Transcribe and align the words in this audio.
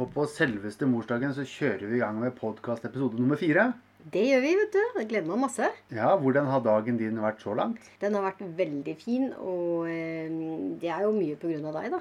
Og 0.00 0.08
på 0.14 0.22
selveste 0.32 0.86
morsdagen 0.88 1.34
så 1.36 1.42
kjører 1.44 1.90
vi 1.90 1.98
i 1.98 2.00
gang 2.00 2.16
med 2.22 2.32
podkast 2.38 2.86
episode 2.88 3.18
nummer 3.20 3.36
fire. 3.36 3.66
Det 4.00 4.22
gjør 4.24 4.38
vi, 4.40 4.52
vet 4.56 4.72
du. 4.72 4.78
Jeg 4.96 5.08
gleder 5.10 5.26
meg 5.28 5.40
masse. 5.42 5.66
Ja, 5.92 6.14
Hvordan 6.16 6.46
har 6.48 6.62
dagen 6.64 6.96
din 6.96 7.18
vært 7.20 7.42
så 7.44 7.52
langt? 7.58 7.82
Den 8.00 8.14
har 8.16 8.24
vært 8.24 8.40
veldig 8.56 8.94
fin, 8.96 9.26
og 9.36 9.90
eh, 9.92 10.30
det 10.80 10.88
er 10.88 11.04
jo 11.04 11.10
mye 11.12 11.36
av 11.36 11.76
deg, 11.76 11.90
da. 11.92 12.00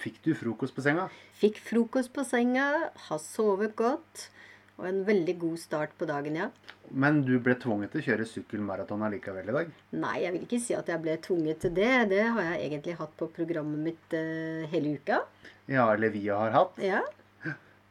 Fikk 0.00 0.22
du 0.24 0.30
frokost 0.38 0.72
på 0.72 0.84
senga? 0.86 1.10
Fikk 1.36 1.60
frokost 1.60 2.14
på 2.14 2.24
senga, 2.24 2.70
har 3.10 3.20
sovet 3.20 3.74
godt, 3.76 4.30
og 4.78 4.86
en 4.88 5.02
veldig 5.04 5.34
god 5.42 5.60
start 5.60 5.92
på 6.00 6.08
dagen, 6.08 6.38
ja. 6.40 6.46
Men 6.88 7.20
du 7.28 7.34
ble 7.44 7.58
tvunget 7.60 7.92
til 7.92 8.00
å 8.00 8.06
kjøre 8.06 8.28
sykkelmaraton 8.30 9.04
allikevel 9.04 9.50
i 9.52 9.56
dag? 9.58 9.74
Nei, 9.98 10.14
jeg 10.22 10.32
vil 10.38 10.46
ikke 10.48 10.62
si 10.64 10.78
at 10.78 10.88
jeg 10.88 11.02
ble 11.04 11.18
tvunget 11.28 11.60
til 11.66 11.76
det. 11.76 11.92
Det 12.14 12.22
har 12.24 12.48
jeg 12.54 12.70
egentlig 12.70 12.96
hatt 13.02 13.12
på 13.20 13.28
programmet 13.36 13.84
mitt 13.90 14.16
eh, 14.16 14.64
hele 14.72 14.94
uka. 14.96 15.20
Ja, 15.68 15.90
eller 15.92 16.08
vi 16.16 16.24
har 16.32 16.56
hatt. 16.56 16.80
Ja. 16.80 17.02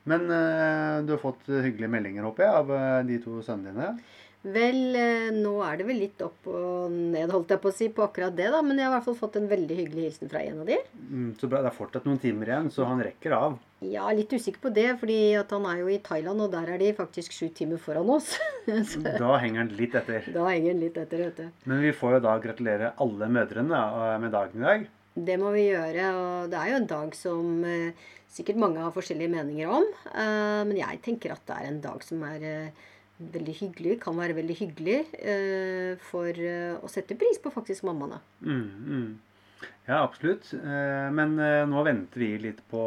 Men 0.09 0.27
eh, 0.31 0.97
du 1.07 1.13
har 1.15 1.21
fått 1.21 1.47
hyggelige 1.47 1.91
meldinger, 1.93 2.25
håper 2.27 2.43
jeg, 2.47 2.59
av 2.63 2.75
eh, 2.75 2.99
de 3.07 3.21
to 3.23 3.39
sønnene 3.45 3.71
dine? 3.71 4.19
Vel, 4.43 4.79
eh, 4.99 5.29
nå 5.31 5.53
er 5.63 5.77
det 5.79 5.85
vel 5.87 6.01
litt 6.03 6.19
opp 6.25 6.49
og 6.51 6.91
ned, 6.91 7.31
holdt 7.31 7.53
jeg 7.53 7.61
på 7.63 7.69
å 7.71 7.75
si, 7.77 7.85
på 7.95 8.03
akkurat 8.03 8.33
det, 8.35 8.49
da. 8.51 8.59
Men 8.59 8.81
jeg 8.81 8.89
har 8.89 8.91
i 8.91 8.95
hvert 8.97 9.05
fall 9.05 9.15
fått 9.21 9.37
en 9.39 9.47
veldig 9.47 9.77
hyggelig 9.77 10.09
hilsen 10.09 10.31
fra 10.33 10.41
en 10.43 10.57
av 10.59 10.67
de. 10.67 10.75
Mm, 10.99 11.29
så 11.39 11.47
bra. 11.47 11.61
Det 11.63 11.69
er 11.71 11.77
fortsatt 11.77 12.09
noen 12.09 12.19
timer 12.19 12.51
igjen, 12.51 12.67
så 12.75 12.87
han 12.89 12.99
rekker 13.07 13.35
av. 13.37 13.55
Ja, 13.87 14.09
litt 14.15 14.35
usikker 14.35 14.65
på 14.65 14.71
det, 14.75 14.89
fordi 14.99 15.19
at 15.39 15.53
han 15.55 15.63
er 15.71 15.79
jo 15.79 15.87
i 15.93 16.01
Thailand, 16.03 16.43
og 16.43 16.51
der 16.51 16.73
er 16.75 16.83
de 16.83 16.91
faktisk 16.97 17.35
sju 17.37 17.45
timer 17.55 17.79
foran 17.83 18.11
oss. 18.17 18.33
Så 18.91 18.99
Da 19.03 19.37
henger 19.39 19.63
han 19.63 19.71
litt 19.79 19.95
etter. 19.99 20.27
da 20.35 20.43
henger 20.49 20.75
han 20.75 20.83
litt 20.83 20.99
etter, 20.99 21.23
vet 21.29 21.39
du. 21.39 21.63
Men 21.71 21.79
vi 21.83 21.95
får 21.95 22.17
jo 22.17 22.21
da 22.27 22.35
gratulere 22.43 22.91
alle 23.03 23.31
mødrene 23.39 23.81
med 24.23 24.35
dagen 24.35 24.59
i 24.59 24.67
dag. 24.67 24.85
Det 25.13 25.35
må 25.37 25.51
vi 25.53 25.67
gjøre, 25.67 26.07
og 26.17 26.49
det 26.49 26.57
er 26.57 26.71
jo 26.71 26.79
en 26.79 26.89
dag 26.89 27.13
som 27.17 27.65
eh, 27.69 28.07
sikkert 28.33 28.57
mange 28.63 28.81
har 28.81 28.95
forskjellige 28.95 29.29
meninger 29.29 29.69
om. 29.69 29.85
Eh, 30.09 30.61
men 30.65 30.79
jeg 30.79 31.01
tenker 31.05 31.35
at 31.35 31.43
det 31.45 31.59
er 31.59 31.69
en 31.69 31.83
dag 31.83 32.01
som 32.05 32.23
er 32.25 32.47
eh, 32.49 32.87
veldig 33.33 33.53
hyggelig, 33.59 33.99
kan 34.01 34.17
være 34.17 34.37
veldig 34.39 34.55
hyggelig 34.57 34.97
eh, 35.21 35.93
for 36.09 36.33
eh, 36.33 36.73
å 36.81 36.89
sette 36.91 37.17
pris 37.19 37.37
på 37.41 37.53
faktisk 37.53 37.85
mammaene. 37.85 38.17
Mm, 38.41 38.65
mm. 38.89 39.69
Ja, 39.85 40.01
absolutt. 40.01 40.49
Eh, 40.57 41.07
Men 41.13 41.37
nå 41.69 41.85
venter 41.85 42.23
vi 42.23 42.31
litt 42.41 42.63
på 42.71 42.83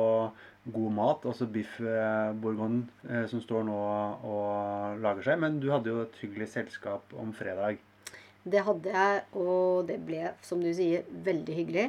god 0.66 0.92
mat, 0.96 1.28
altså 1.30 1.46
biff 1.46 1.76
bourgogne, 2.42 2.88
som 3.30 3.38
står 3.38 3.62
nå 3.68 3.76
og 4.26 4.98
lager 4.98 5.28
seg. 5.28 5.38
Men 5.38 5.60
du 5.62 5.68
hadde 5.70 5.92
jo 5.92 6.00
et 6.02 6.18
hyggelig 6.24 6.48
selskap 6.56 7.14
om 7.14 7.30
fredag. 7.36 7.78
Det 8.42 8.64
hadde 8.66 8.90
jeg, 8.90 9.22
og 9.38 9.86
det 9.86 10.00
ble, 10.06 10.32
som 10.42 10.58
du 10.62 10.72
sier, 10.74 11.06
veldig 11.26 11.54
hyggelig. 11.54 11.86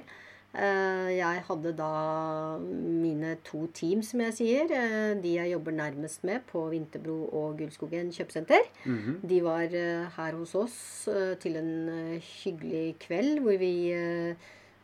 Eh, 0.56 1.10
Jeg 1.18 1.44
hadde 1.48 1.74
da 1.78 2.58
mine 2.60 3.36
to 3.44 3.68
team, 3.74 4.02
som 4.02 4.20
jeg 4.22 4.34
sier. 4.34 4.72
eh, 4.72 5.14
De 5.22 5.34
jeg 5.36 5.52
jobber 5.52 5.72
nærmest 5.72 6.24
med 6.24 6.40
på 6.48 6.70
Vinterbro 6.72 7.30
og 7.34 7.58
Gullskogen 7.60 8.12
kjøpesenter. 8.12 8.64
Mhm. 8.86 9.20
De 9.28 9.42
var 9.44 9.64
eh, 9.74 10.08
her 10.18 10.32
hos 10.38 10.56
oss 10.56 11.10
til 11.40 11.56
en 11.58 12.22
hyggelig 12.22 12.96
kveld 13.00 13.40
hvor 13.44 13.58
vi 13.60 13.74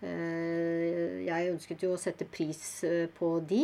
Jeg 0.04 1.52
ønsket 1.54 1.80
jo 1.86 1.94
å 1.96 1.98
sette 2.02 2.26
pris 2.28 2.84
på 3.16 3.40
de, 3.48 3.64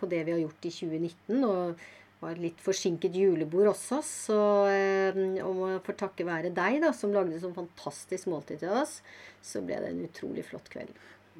på 0.00 0.08
det 0.08 0.22
vi 0.24 0.32
har 0.32 0.40
gjort 0.40 0.64
i 0.64 0.70
2019. 0.72 1.44
og 1.44 1.76
var 2.20 2.34
litt 2.34 2.58
forsinket 2.58 3.14
julebord 3.14 3.68
også, 3.70 4.00
så 4.02 4.38
eh, 4.66 5.14
om 5.46 5.60
å 5.62 5.68
få 5.86 5.92
takke 5.94 6.24
være 6.26 6.50
deg, 6.50 6.80
da, 6.82 6.90
som 6.90 7.12
lagde 7.14 7.38
sånn 7.38 7.54
fantastisk 7.54 8.26
måltid 8.26 8.58
til 8.58 8.72
oss, 8.74 8.96
så 9.40 9.60
ble 9.62 9.76
det 9.78 9.92
en 9.92 10.00
utrolig 10.02 10.42
flott 10.48 10.66
kveld. 10.72 10.90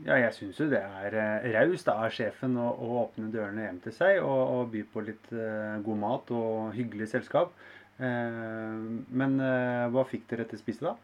Ja, 0.06 0.18
jeg 0.20 0.34
syns 0.36 0.60
jo 0.60 0.68
det 0.70 0.80
er 0.80 1.16
eh, 1.18 1.48
raust 1.56 1.88
av 1.90 2.06
sjefen 2.14 2.54
å, 2.60 2.68
å 2.70 3.02
åpne 3.04 3.32
dørene 3.32 3.64
hjem 3.66 3.80
til 3.86 3.94
seg 3.96 4.20
og, 4.22 4.38
og 4.54 4.70
by 4.72 4.84
på 4.92 5.02
litt 5.06 5.32
uh, 5.34 5.78
god 5.84 6.00
mat 6.04 6.32
og 6.34 6.70
hyggelig 6.76 7.10
selskap. 7.14 7.54
Uh, 7.98 9.02
men 9.10 9.38
uh, 9.42 9.88
hva 9.90 10.04
fikk 10.06 10.28
dere 10.30 10.46
til 10.48 10.60
å 10.60 10.62
spise, 10.62 10.92
da? 10.92 10.94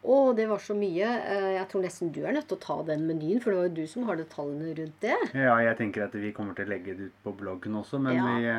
Å, 0.00 0.18
det 0.36 0.46
var 0.48 0.60
så 0.64 0.72
mye. 0.72 1.08
Jeg 1.58 1.64
tror 1.68 1.82
nesten 1.84 2.08
du 2.12 2.22
er 2.24 2.32
nødt 2.32 2.46
til 2.48 2.56
å 2.56 2.62
ta 2.62 2.78
den 2.88 3.02
menyen, 3.04 3.40
for 3.44 3.52
det 3.52 3.58
var 3.58 3.66
jo 3.68 3.74
du 3.82 3.88
som 3.90 4.06
har 4.08 4.16
detaljene 4.16 4.70
rundt 4.78 5.02
det. 5.04 5.16
Ja, 5.36 5.58
jeg 5.60 5.76
tenker 5.76 6.06
at 6.06 6.14
vi 6.16 6.30
kommer 6.32 6.56
til 6.56 6.70
å 6.70 6.72
legge 6.72 6.94
det 6.96 7.10
ut 7.10 7.18
på 7.26 7.34
bloggen 7.36 7.76
også, 7.82 8.00
men 8.00 8.16
Ja. 8.16 8.30
vi, 8.30 8.54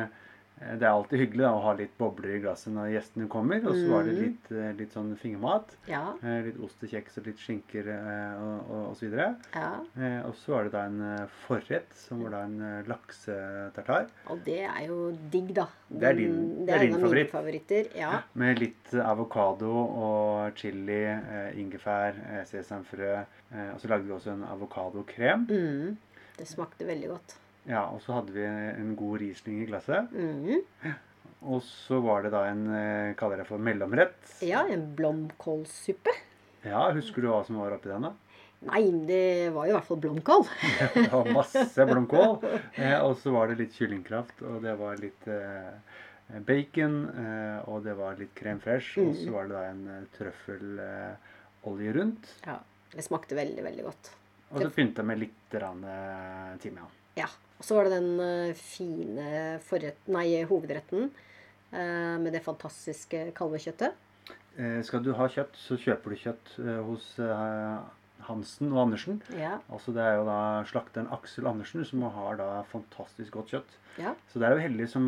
det 0.78 0.82
er 0.86 0.90
alltid 0.92 1.18
hyggelig 1.18 1.42
da, 1.44 1.50
å 1.56 1.62
ha 1.64 1.72
litt 1.78 1.92
bobler 1.98 2.36
i 2.36 2.40
glasset 2.40 2.72
når 2.72 2.90
gjestene 2.94 3.28
kommer. 3.28 3.58
Og 3.66 3.74
så 3.74 3.88
var 3.90 4.02
det 4.04 4.12
Mhm. 4.14 4.22
litt, 4.22 4.52
eh, 4.52 4.72
litt 4.78 4.92
sånn 4.92 5.16
fingermat. 5.16 5.76
Ja, 5.88 6.14
eh, 6.22 6.42
Litt 6.46 6.60
ost 6.62 6.82
og 6.82 6.88
kjeks 6.90 7.18
og 7.18 7.26
litt 7.26 7.38
skinker 7.38 7.88
eh, 7.88 8.34
og, 8.42 8.70
og, 8.70 8.88
og 8.90 8.96
så 8.96 9.06
videre. 9.08 9.36
ja. 9.54 9.80
Eh, 9.98 10.22
Og 10.26 10.34
så 10.34 10.52
var 10.54 10.64
det 10.64 10.72
da 10.72 10.84
en 10.86 11.00
eh, 11.02 11.26
forrett, 11.46 11.92
som 11.94 12.22
var 12.22 12.30
da 12.30 12.42
en 12.44 12.60
eh, 12.62 12.82
laksetartar. 12.88 14.06
Og 14.30 14.44
det 14.44 14.60
er 14.68 14.86
jo 14.86 15.10
digg, 15.30 15.52
da. 15.54 15.66
Det 15.90 16.02
er 16.08 16.14
din- 16.14 16.32
Den- 16.32 16.66
det 16.66 16.74
er 16.74 16.78
din 16.86 16.94
en 16.94 17.04
av 17.04 17.10
mine 17.12 17.28
favoritter. 17.28 17.88
Ja. 17.96 18.22
Med 18.34 18.58
litt 18.58 18.92
avokado 18.94 19.72
og 19.72 20.54
chili, 20.54 21.04
eh, 21.04 21.52
ingefær, 21.58 22.14
eh, 22.30 22.44
sesamfrø. 22.44 23.24
Eh, 23.54 23.72
og 23.74 23.80
så 23.80 23.88
lagde 23.88 24.04
vi 24.06 24.12
også 24.12 24.32
en 24.32 24.44
avokadokrem. 24.44 25.46
Mm. 25.48 25.96
Det 26.38 26.46
smakte 26.48 26.86
veldig 26.86 27.08
godt. 27.08 27.34
Ja, 27.68 27.84
og 27.94 28.00
så 28.02 28.16
hadde 28.18 28.32
vi 28.34 28.42
en 28.44 28.94
god 28.98 29.20
Riesling 29.22 29.62
i 29.62 29.66
glasset. 29.68 30.10
Mm. 30.10 30.94
Og 31.42 31.62
så 31.66 31.98
var 32.02 32.22
det 32.26 32.32
da 32.34 32.44
en 32.50 32.64
eh, 32.74 33.14
kaller 33.18 33.42
jeg 33.42 33.48
for 33.48 33.58
mellomrett. 33.62 34.18
Ja, 34.46 34.64
en 34.70 34.88
blomkålsuppe. 34.98 36.12
Ja, 36.66 36.88
Husker 36.94 37.22
du 37.24 37.28
hva 37.32 37.40
som 37.46 37.58
var 37.58 37.74
oppi 37.74 37.90
den? 37.90 38.02
da? 38.06 38.12
Nei, 38.62 38.84
det 39.08 39.50
var 39.54 39.66
jo 39.66 39.72
i 39.72 39.74
hvert 39.74 39.88
fall 39.88 39.98
blomkål. 40.04 40.44
ja, 40.78 40.88
Det 40.94 41.08
var 41.10 41.30
masse 41.34 41.86
blomkål. 41.88 42.36
Eh, 42.78 42.98
og 43.02 43.16
så 43.18 43.32
var 43.34 43.50
det 43.50 43.58
litt 43.58 43.74
kyllingkraft, 43.74 44.42
og 44.46 44.60
det 44.62 44.76
var 44.78 45.00
litt 45.02 45.26
eh, 45.26 46.38
bacon, 46.46 46.94
eh, 47.10 47.58
og 47.66 47.82
det 47.88 47.96
var 47.98 48.18
litt 48.20 48.34
crème 48.38 48.62
fraîche. 48.62 49.02
Og 49.02 49.16
så 49.18 49.26
Mm. 49.26 49.32
var 49.34 49.48
det 49.50 49.56
da 49.56 49.64
en 49.70 50.06
trøffelolje 50.18 51.92
rundt. 51.98 52.30
Ja, 52.46 52.58
Det 52.94 53.02
smakte 53.06 53.34
veldig, 53.38 53.62
veldig 53.64 53.84
godt. 53.88 54.10
Og 54.52 54.60
så 54.62 54.70
pynta 54.70 55.02
med 55.02 55.18
litt 55.18 55.50
timian. 55.50 56.90
Ja. 57.16 57.26
Og 57.62 57.66
så 57.68 57.76
var 57.78 57.86
det 57.86 58.00
den 58.00 58.18
eh, 58.18 58.56
fine 58.58 59.26
forrett, 59.62 60.00
nei, 60.10 60.26
hovedretten 60.50 61.04
eh, 61.06 62.16
med 62.18 62.32
det 62.34 62.42
fantastiske 62.42 63.28
kalvekjøttet. 63.38 63.94
Eh, 64.58 64.80
skal 64.82 65.04
du 65.06 65.12
ha 65.14 65.28
kjøtt, 65.30 65.54
så 65.54 65.78
kjøper 65.78 66.10
du 66.10 66.22
kjøtt 66.24 66.56
hos 66.88 67.12
Hansen 68.26 68.72
og 68.74 68.80
Andersen. 68.82 69.20
Ja. 69.38 69.60
Altså 69.70 69.94
Det 69.94 70.02
er 70.02 70.18
jo 70.18 70.24
da 70.26 70.40
slakteren 70.66 71.06
Aksel 71.14 71.46
Andersen 71.46 71.86
som 71.86 72.02
har 72.02 72.40
da 72.40 72.48
fantastisk 72.72 73.38
godt 73.38 73.54
kjøtt. 73.54 73.76
Ja. 74.00 74.16
Så 74.32 74.40
det 74.42 74.48
er 74.48 74.56
jo 74.56 74.64
heldig 74.64 74.88
som 74.90 75.06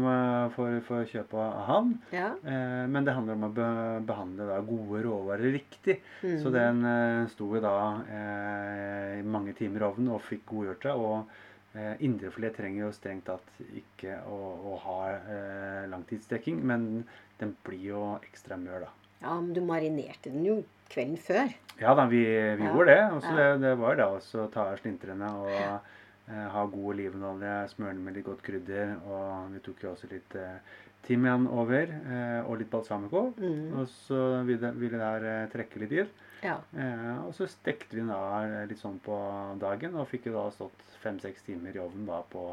får, 0.54 0.76
får 0.87 1.06
kjøpe 1.10 1.41
av 1.41 1.62
han. 1.72 1.94
ja. 2.14 2.28
Eh, 2.38 2.84
men 2.87 3.06
det 3.06 3.16
handler 3.16 3.38
om 3.38 3.48
å 3.48 3.54
be 3.56 3.70
behandle 4.06 4.47
da 4.47 4.60
gode 4.62 5.03
råvarer 5.09 5.56
riktig. 5.59 5.98
Mm. 6.22 6.37
Så 6.38 6.54
den 6.54 6.84
eh, 6.87 7.25
sto 7.34 7.50
jo 7.50 7.64
da 7.64 7.75
eh, 8.06 9.25
mange 9.26 9.56
timer 9.59 9.82
i 9.82 9.88
ovnen 9.88 10.14
og 10.14 10.22
fikk 10.22 10.47
godgjort 10.53 10.87
seg. 10.87 11.03
Og 11.03 11.43
eh, 11.75 11.95
indrefilet 12.07 12.57
trenger 12.57 12.87
jo 12.87 12.93
strengt 12.97 13.27
tatt 13.29 13.49
ikke 13.77 14.19
å, 14.31 14.39
å 14.73 14.77
ha 14.85 14.99
eh, 15.15 15.83
langtidsdekking, 15.93 16.62
men 16.67 17.05
den 17.41 17.57
blir 17.67 17.83
jo 17.93 18.05
ekstra 18.23 18.57
mør, 18.61 18.87
da. 18.87 18.93
ja, 19.25 19.35
men 19.41 19.53
du 19.57 19.61
marinerte 19.65 20.31
den 20.33 20.45
jo 20.47 20.57
kvelden 20.93 21.17
før. 21.19 21.53
Ja 21.81 21.95
da, 21.99 22.05
vi, 22.07 22.23
vi 22.25 22.65
Ja. 22.65 22.71
gjorde 22.71 22.93
det. 22.93 23.03
Også, 23.17 23.31
Ja. 23.35 23.37
det, 23.55 23.61
det 23.65 23.75
var 23.81 23.97
da 23.99 24.09
også 24.15 24.45
å 24.45 24.51
ta 24.53 24.69
av 24.71 24.79
slintrene 24.79 25.31
og 25.41 25.55
eh, 25.59 26.49
ha 26.55 26.65
god 26.71 26.91
olivenolje, 26.95 27.55
smøre 27.73 27.95
den 27.97 28.05
med 28.05 28.15
litt 28.19 28.27
godt 28.29 28.43
krydder. 28.47 28.95
Og 29.09 29.53
vi 29.56 29.62
tok 29.65 29.83
jo 29.83 29.91
også 29.94 30.11
litt 30.12 30.37
eh, 30.38 30.59
timian 31.05 31.49
over, 31.50 31.91
eh, 31.91 32.43
og 32.47 32.61
litt 32.61 32.70
balsamico. 32.70 33.32
Mm. 33.41 33.73
Og 33.81 33.88
så 33.88 34.20
ville, 34.47 34.70
vi 34.79 34.88
det 34.93 35.00
eh, 35.03 35.49
trekke 35.53 35.82
litt 35.82 35.93
i. 35.99 36.05
Ja. 36.44 36.58
Eh, 36.76 37.19
og 37.25 37.32
så 37.37 37.49
stekte 37.49 37.96
vi 37.96 38.02
den 38.02 38.12
da 38.12 38.20
eh, 38.44 38.67
litt 38.70 38.81
sånn 38.82 38.99
på 39.05 39.17
dagen, 39.62 39.96
og 39.96 40.08
fikk 40.11 40.29
jo 40.29 40.37
da 40.37 40.46
stått 40.55 40.85
fem-seks 41.02 41.46
timer 41.49 41.75
i 41.76 41.81
ovnen 41.82 42.05
da 42.11 42.20
på 42.31 42.44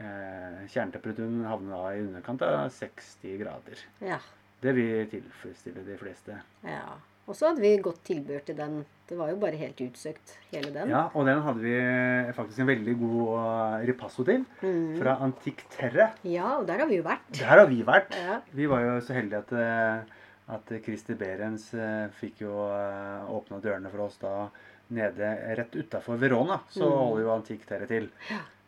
eh, 0.00 0.64
Kjernetemperaturen 0.72 1.44
havnet 1.48 1.74
da 1.76 1.84
i 1.94 2.02
underkant 2.06 2.42
av 2.48 2.66
60 2.80 3.38
grader. 3.44 3.86
ja. 4.04 4.20
Det 4.60 4.74
vil 4.76 5.06
tilfredsstille 5.08 5.86
de 5.86 5.94
fleste. 5.96 6.34
ja. 6.68 6.98
Og 7.30 7.36
så 7.38 7.46
hadde 7.46 7.62
vi 7.62 7.68
godt 7.78 8.00
tilbehør 8.08 8.40
til 8.42 8.56
den. 8.58 8.72
Det 9.06 9.14
var 9.14 9.28
jo 9.30 9.36
bare 9.38 9.54
helt 9.60 9.78
utsøkt, 9.84 10.32
hele 10.50 10.72
den. 10.74 10.88
Ja, 10.90 11.04
og 11.14 11.28
den 11.28 11.38
hadde 11.44 11.60
vi 11.62 11.74
faktisk 12.34 12.58
en 12.64 12.66
veldig 12.72 12.94
god 12.98 13.28
eh, 13.38 13.84
ripasso 13.92 14.24
til. 14.26 14.42
Mm. 14.64 14.96
Fra 14.98 15.14
Antikk 15.22 15.62
Terre. 15.70 16.08
ja, 16.26 16.56
og 16.56 16.66
der 16.66 16.82
har 16.82 16.90
vi 16.90 16.98
jo 16.98 17.04
vært. 17.06 17.28
Der 17.38 17.52
har 17.52 17.68
vi 17.70 17.84
vært. 17.86 18.16
Ja. 18.18 18.40
Vi 18.56 18.66
var 18.72 18.82
jo 18.82 18.96
så 19.06 19.14
heldige 19.14 19.44
at, 19.44 19.52
eh, 19.62 20.18
at 20.50 20.72
Christer 20.84 21.14
Berens 21.20 21.68
eh, 21.74 22.08
fikk 22.20 22.40
jo 22.44 22.54
eh, 22.74 23.28
åpna 23.30 23.60
dørene 23.62 23.90
for 23.92 24.06
oss 24.08 24.16
da 24.22 24.48
nede 24.90 25.28
rett 25.58 25.76
utafor 25.78 26.18
Verona. 26.18 26.60
Så 26.74 26.82
Mm. 26.86 26.96
holder 26.98 27.22
jo 27.22 27.34
Antique 27.36 27.66
Terre 27.68 27.86
til. 27.86 28.08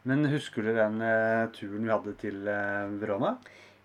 Men 0.04 0.24
husker 0.30 0.62
du 0.62 0.72
den 0.74 1.00
eh, 1.02 1.46
turen 1.54 1.82
vi 1.86 1.90
hadde 1.90 2.14
til 2.20 2.38
Verona? 3.02 3.36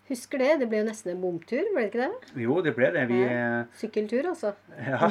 Husker 0.07 0.39
det. 0.39 0.51
Det 0.61 0.67
ble 0.71 0.79
jo 0.83 0.87
nesten 0.87 1.11
en 1.11 1.21
bomtur, 1.21 1.65
ble 1.73 1.81
det 1.83 1.89
ikke 1.91 2.05
det? 2.05 2.35
Jo, 2.45 2.61
det 2.63 2.75
ble 2.77 2.91
det. 2.95 3.07
Vi 3.09 3.17
Ja. 3.25 3.63
Sykkeltur, 3.75 4.29
altså. 4.31 4.53
Ja. 4.87 5.09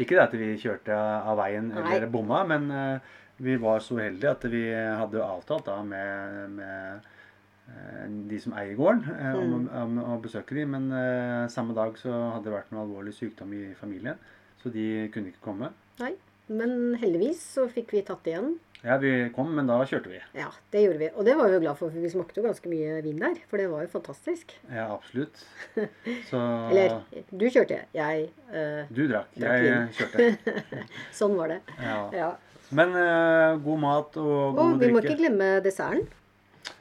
Ikke 0.00 0.16
det 0.16 0.24
at 0.24 0.32
vi 0.34 0.48
kjørte 0.58 0.96
av 0.96 1.36
veien 1.38 1.68
Nei. 1.74 1.84
eller 1.96 2.08
bomma, 2.10 2.42
men 2.48 3.00
Vi 3.38 3.54
var 3.60 3.80
så 3.84 3.98
uheldige 3.98 4.30
at 4.32 4.44
vi 4.48 4.62
hadde 4.72 5.20
avtalt 5.20 5.66
da 5.68 5.82
med, 5.84 6.50
med 6.56 7.00
de 8.30 8.38
som 8.40 8.54
eier 8.56 8.76
gården, 8.78 9.02
om, 9.36 9.54
om, 9.56 9.66
om 9.74 9.98
å 10.14 10.20
besøke 10.22 10.54
dem. 10.58 10.70
Men 10.76 10.86
eh, 10.94 11.48
samme 11.52 11.74
dag 11.76 11.98
så 12.00 12.12
hadde 12.36 12.46
det 12.48 12.54
vært 12.54 12.70
noe 12.74 12.84
alvorlig 12.86 13.14
sykdom 13.16 13.52
i 13.56 13.64
familien, 13.80 14.20
så 14.62 14.70
de 14.72 14.86
kunne 15.14 15.32
ikke 15.32 15.44
komme. 15.50 15.72
Nei. 16.02 16.14
Men 16.46 16.94
heldigvis 17.00 17.40
så 17.56 17.64
fikk 17.66 17.90
vi 17.96 18.04
tatt 18.06 18.22
det 18.22 18.36
igjen. 18.36 18.52
Ja, 18.84 18.98
vi 19.02 19.10
kom, 19.34 19.48
men 19.56 19.66
da 19.66 19.80
kjørte 19.88 20.12
vi. 20.12 20.18
Ja, 20.36 20.46
det 20.70 20.82
gjorde 20.84 21.00
vi. 21.00 21.08
Og 21.18 21.26
det 21.26 21.34
var 21.34 21.48
vi 21.50 21.56
jo 21.56 21.62
glad 21.64 21.78
for, 21.80 21.90
for 21.90 22.04
vi 22.04 22.10
smakte 22.12 22.38
jo 22.38 22.44
ganske 22.46 22.70
mye 22.70 23.00
vin 23.02 23.18
der. 23.18 23.40
For 23.50 23.58
det 23.58 23.66
var 23.72 23.82
jo 23.82 23.90
fantastisk. 23.90 24.54
Ja, 24.70 24.84
absolutt. 24.94 25.42
Så 26.30 26.38
Eller 26.70 27.00
du 27.32 27.46
kjørte, 27.50 27.80
jeg 27.96 28.28
eh, 28.52 28.92
du 28.94 29.06
drakk. 29.10 29.32
Drakk 29.34 29.56
Jeg 29.56 29.64
vin. 29.66 29.90
kjørte. 29.98 30.60
Sånn 31.18 31.34
var 31.40 31.50
det. 31.56 31.58
Ja. 31.82 31.98
Ja. 32.14 32.30
Men 32.76 32.94
eh, 33.00 33.56
god 33.66 33.82
mat 33.82 34.20
og 34.22 34.30
god 34.54 34.62
Og 34.62 34.80
vi 34.84 34.92
må 34.94 35.02
ikke 35.02 35.18
glemme 35.18 35.50
desserten. 35.66 36.06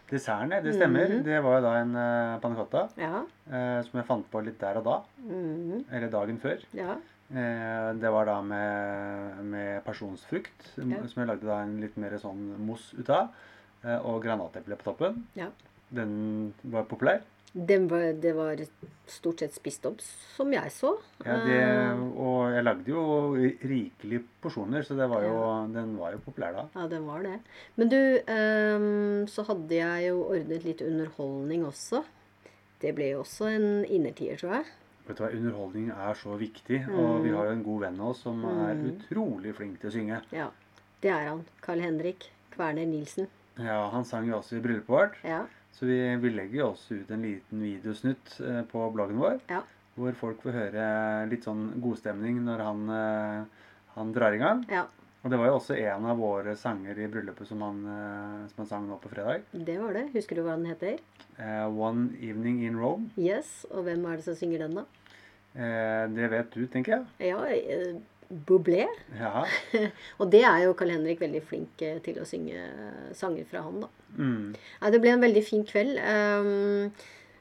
Desserten, 0.10 0.50
det 0.64 0.74
stemmer. 0.76 1.10
Mhm. 1.10 1.24
Det 1.26 1.40
var 1.44 1.56
jo 1.60 1.64
da 1.66 1.74
en 1.82 1.96
uh, 1.98 2.40
panna 2.44 2.56
cotta 2.56 2.84
Ja. 3.02 3.24
uh, 3.50 3.82
som 3.88 3.98
jeg 4.00 4.06
fant 4.06 4.28
på 4.32 4.44
litt 4.46 4.60
der 4.62 4.78
og 4.78 4.84
da. 4.86 5.00
Mhm. 5.24 5.86
Eller 5.92 6.10
dagen 6.14 6.38
før. 6.40 6.62
ja. 6.74 6.96
Uh, 7.26 7.90
det 7.98 8.12
var 8.14 8.26
da 8.30 8.36
med, 8.46 9.40
med 9.50 9.84
pasjonsfrukt, 9.84 10.68
Ja. 10.78 11.00
som 11.08 11.22
jeg 11.24 11.28
lagde 11.28 11.48
da 11.48 11.64
en 11.64 11.80
litt 11.82 11.98
mer 11.98 12.12
sånn 12.22 12.54
mousse 12.62 12.94
ut 13.00 13.10
av. 13.10 13.30
eh, 13.86 13.98
og 14.06 14.24
granateple 14.24 14.76
på 14.78 14.84
toppen. 14.84 15.24
Ja. 15.36 15.48
Den 15.94 16.54
var 16.64 16.84
populær. 16.90 17.22
Den 17.56 17.88
var, 17.88 18.12
det 18.20 18.34
var 18.36 18.60
stort 19.08 19.40
sett 19.40 19.54
spist 19.56 19.86
opp, 19.88 20.02
som 20.36 20.52
jeg 20.52 20.72
så. 20.76 20.90
Ja, 21.24 21.38
det, 21.46 21.56
Eh, 21.56 22.02
og 22.20 22.52
jeg 22.52 22.64
lagde 22.66 22.90
jo 22.92 23.04
rikelig 23.64 24.20
porsjoner, 24.44 24.84
så 24.84 24.98
det 24.98 25.08
var 25.10 25.24
jo, 25.24 25.38
den 25.72 25.94
var 25.98 26.12
jo 26.12 26.20
populær 26.26 26.52
da. 26.58 26.66
Ja, 26.76 26.88
den 26.92 27.06
var 27.08 27.24
det. 27.24 27.40
Men 27.78 27.88
du, 27.90 27.96
ehm, 28.28 29.28
så 29.32 29.46
hadde 29.48 29.72
jeg 29.78 30.10
jo 30.10 30.26
ordnet 30.28 30.66
litt 30.68 30.82
underholdning 30.84 31.64
også. 31.66 32.04
Det 32.82 32.92
ble 32.98 33.14
jo 33.14 33.22
også 33.24 33.48
en 33.56 33.86
innertier, 33.86 34.36
tror 34.38 34.58
jeg. 34.60 34.66
Vet 35.08 35.18
du 35.18 35.24
hva, 35.24 35.32
Underholdning 35.32 35.90
er 35.96 36.14
så 36.20 36.36
viktig, 36.38 36.82
og 36.92 37.24
vi 37.24 37.30
Mm. 37.30 37.36
har 37.38 37.46
jo 37.46 37.52
en 37.52 37.64
god 37.64 37.82
venn 37.82 38.00
av 38.02 38.08
oss 38.10 38.22
som 38.24 38.44
er 38.44 38.74
Mm. 38.76 38.86
utrolig 39.00 39.56
flink 39.56 39.80
til 39.80 39.90
å 39.90 39.94
synge. 39.94 40.22
Ja, 40.34 40.50
det 41.02 41.12
er 41.12 41.28
han. 41.30 41.46
Carl 41.62 41.80
Henrik 41.80 42.32
Kverner 42.52 42.86
Nilsen. 42.86 43.28
Ja, 43.58 43.90
Han 43.92 44.04
sang 44.04 44.28
jo 44.28 44.40
også 44.42 44.58
i 44.58 44.60
bryllupet 44.62 44.88
vårt, 44.88 45.14
Ja. 45.24 45.46
Så 45.76 45.88
vi, 45.90 46.00
vi 46.24 46.32
legger 46.32 46.62
jo 46.62 46.68
også 46.72 47.02
ut 47.02 47.10
en 47.12 47.26
liten 47.26 47.64
videosnutt 47.66 48.38
eh, 48.42 48.62
på 48.72 48.84
bloggen 48.96 49.20
vår. 49.20 49.42
Ja. 49.52 49.62
Hvor 49.96 50.16
folk 50.20 50.44
får 50.44 50.56
høre 50.56 50.86
litt 51.32 51.48
sånn 51.48 51.68
godstemning 51.84 52.42
når 52.48 52.64
han, 52.64 52.86
eh, 52.96 53.66
han 53.96 54.14
drar 54.16 54.36
i 54.36 54.44
gang. 54.44 54.64
ja. 54.72 54.88
Og 55.26 55.32
det 55.34 55.40
var 55.42 55.48
jo 55.50 55.54
også 55.58 55.74
en 55.82 56.04
av 56.06 56.20
våre 56.22 56.52
sanger 56.54 57.00
i 57.02 57.08
bryllupet 57.10 57.48
som 57.50 57.64
han, 57.66 57.78
eh, 57.90 58.42
som 58.52 58.60
han 58.62 58.68
sang 58.70 58.84
nå 58.86 59.00
på 59.02 59.10
fredag. 59.10 59.48
Det 59.58 59.80
var 59.82 59.96
det. 59.98 60.04
Husker 60.14 60.38
du 60.38 60.44
hva 60.46 60.54
den 60.54 60.68
heter? 60.70 61.00
Uh, 61.40 61.66
'One 61.66 62.14
Evening 62.22 62.62
in 62.64 62.78
Rome'. 62.78 63.10
Yes. 63.18 63.66
Og 63.72 63.88
hvem 63.88 64.06
er 64.06 64.20
det 64.20 64.26
som 64.28 64.36
synger 64.38 64.68
den, 64.68 64.78
da? 64.78 64.86
Uh, 65.56 66.06
det 66.14 66.30
vet 66.30 66.54
du, 66.54 66.68
tenker 66.68 66.94
jeg. 66.94 67.32
Ja, 67.32 67.42
eh, 67.50 67.98
Bublé. 68.30 68.86
Ja. 69.20 69.44
Og 70.20 70.30
det 70.34 70.44
er 70.48 70.64
jo 70.66 70.76
Carl 70.78 70.94
Henrik 70.96 71.22
veldig 71.22 71.42
flink 71.46 71.84
eh, 71.86 72.00
til 72.06 72.18
å 72.22 72.28
synge 72.28 72.58
eh, 72.58 73.12
sanger 73.18 73.48
fra 73.50 73.66
han, 73.66 73.84
da. 73.86 73.92
Mm. 74.16 74.56
Nei, 74.56 74.92
det 74.94 75.02
ble 75.04 75.14
en 75.14 75.26
veldig 75.26 75.44
fin 75.46 75.66
kveld. 75.68 76.00
Um, 76.00 76.92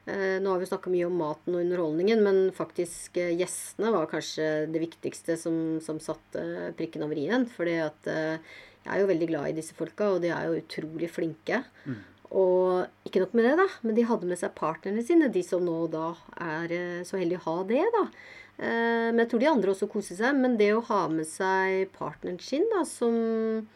uh, 0.09 0.37
nå 0.43 0.51
har 0.51 0.61
vi 0.61 0.69
snakka 0.69 0.91
mye 0.91 1.07
om 1.07 1.19
maten 1.19 1.55
og 1.55 1.63
underholdningen, 1.63 2.23
men 2.25 2.41
faktisk 2.55 3.19
uh, 3.21 3.31
gjestene 3.31 3.93
var 3.95 4.09
kanskje 4.11 4.49
det 4.73 4.83
viktigste 4.83 5.37
som, 5.39 5.59
som 5.83 6.01
satte 6.03 6.73
prikken 6.79 7.05
over 7.07 7.21
i-en. 7.21 7.47
For 7.49 7.69
jeg 7.71 7.95
er 8.03 9.01
jo 9.01 9.09
veldig 9.13 9.31
glad 9.31 9.51
i 9.51 9.57
disse 9.61 9.77
folka, 9.77 10.11
og 10.13 10.25
de 10.25 10.33
er 10.35 10.49
jo 10.49 10.59
utrolig 10.59 11.09
flinke. 11.13 11.63
Mm. 11.87 12.01
Og 12.35 13.07
ikke 13.07 13.21
nok 13.23 13.35
med 13.37 13.45
det, 13.47 13.57
da, 13.61 13.69
men 13.85 13.95
de 13.95 14.09
hadde 14.09 14.27
med 14.27 14.41
seg 14.41 14.57
partnerne 14.57 15.03
sine, 15.05 15.31
de 15.31 15.43
som 15.45 15.63
nå 15.63 15.85
da 15.93 16.09
er 16.41 17.05
så 17.07 17.21
heldige 17.21 17.39
å 17.45 17.47
ha 17.53 17.61
det, 17.69 17.85
da. 17.95 18.09
Eh, 18.57 19.11
Men 19.11 19.23
jeg 19.23 19.29
tror 19.31 19.43
de 19.43 19.51
andre 19.51 19.73
også 19.73 19.89
koser 19.91 20.19
seg. 20.19 20.35
Men 20.35 20.57
det 20.57 20.73
å 20.75 20.83
ha 20.89 21.05
med 21.11 21.27
seg 21.29 21.89
partneren 21.95 22.39
sin, 22.39 22.67
da, 22.73 22.83
som 22.87 23.67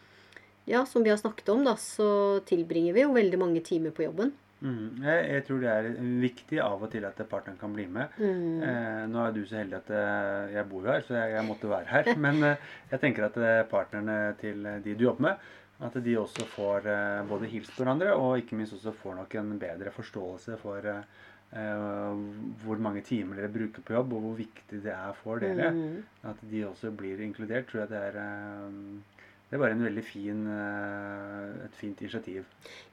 ja, 0.70 0.84
som 0.86 1.02
vi 1.02 1.10
har 1.10 1.18
snakket 1.18 1.48
om, 1.48 1.64
da, 1.66 1.74
så 1.76 2.40
tilbringer 2.46 2.94
vi 2.94 3.02
jo 3.02 3.16
veldig 3.16 3.38
mange 3.40 3.62
timer 3.66 3.94
på 3.96 4.04
jobben. 4.06 4.32
Mm. 4.60 5.00
Jeg, 5.00 5.20
jeg 5.32 5.44
tror 5.46 5.62
det 5.62 5.70
er 5.72 5.86
viktig 6.20 6.58
av 6.60 6.82
og 6.84 6.90
til 6.92 7.06
at 7.08 7.22
partneren 7.30 7.56
kan 7.60 7.72
bli 7.74 7.86
med. 7.90 8.12
Mm. 8.20 8.60
Eh, 8.62 8.98
nå 9.08 9.22
er 9.24 9.32
du 9.34 9.40
så 9.48 9.62
heldig 9.62 9.78
at 9.78 9.88
eh, 9.96 10.52
jeg 10.58 10.68
bor 10.70 10.90
her, 10.90 11.00
så 11.06 11.16
jeg, 11.16 11.32
jeg 11.38 11.46
måtte 11.48 11.70
være 11.70 11.88
her. 11.90 12.12
Men 12.26 12.44
eh, 12.52 12.68
jeg 12.92 13.02
tenker 13.02 13.26
at 13.30 13.40
eh, 13.40 13.62
partnerne 13.70 14.18
til 14.40 14.68
de 14.84 14.94
du 14.94 15.06
jobber 15.08 15.30
med, 15.30 15.48
at 15.80 15.96
de 16.04 16.16
også 16.20 16.44
får 16.52 16.90
eh, 16.92 17.22
både 17.30 17.48
hilst 17.48 17.72
på 17.72 17.82
hverandre, 17.82 18.12
og 18.20 18.42
ikke 18.42 18.58
minst 18.60 18.76
også 18.76 18.92
får 19.00 19.16
nok 19.22 19.38
en 19.40 19.54
bedre 19.62 19.94
forståelse 19.96 20.60
for 20.60 20.92
eh, 20.92 21.26
hvor 21.50 22.78
mange 22.78 23.02
timer 23.02 23.40
dere 23.40 23.50
bruker 23.50 23.82
på 23.82 23.94
jobb, 23.96 24.12
og 24.14 24.20
hvor 24.26 24.36
viktig 24.38 24.82
det 24.84 24.92
er 24.94 25.16
for 25.18 25.42
dere. 25.42 25.72
Mm. 25.74 26.02
At 26.30 26.42
de 26.50 26.66
også 26.68 26.92
blir 26.94 27.22
inkludert, 27.24 27.66
tror 27.66 27.82
jeg 27.82 27.90
det 27.90 28.02
er 28.10 28.20
eh, 28.22 29.18
det 29.50 29.56
er 29.56 29.62
bare 29.64 29.74
en 29.74 29.82
veldig 29.82 30.02
fin, 30.06 30.42
eh, 30.46 31.64
et 31.64 31.74
fint 31.74 32.00
initiativ. 32.00 32.44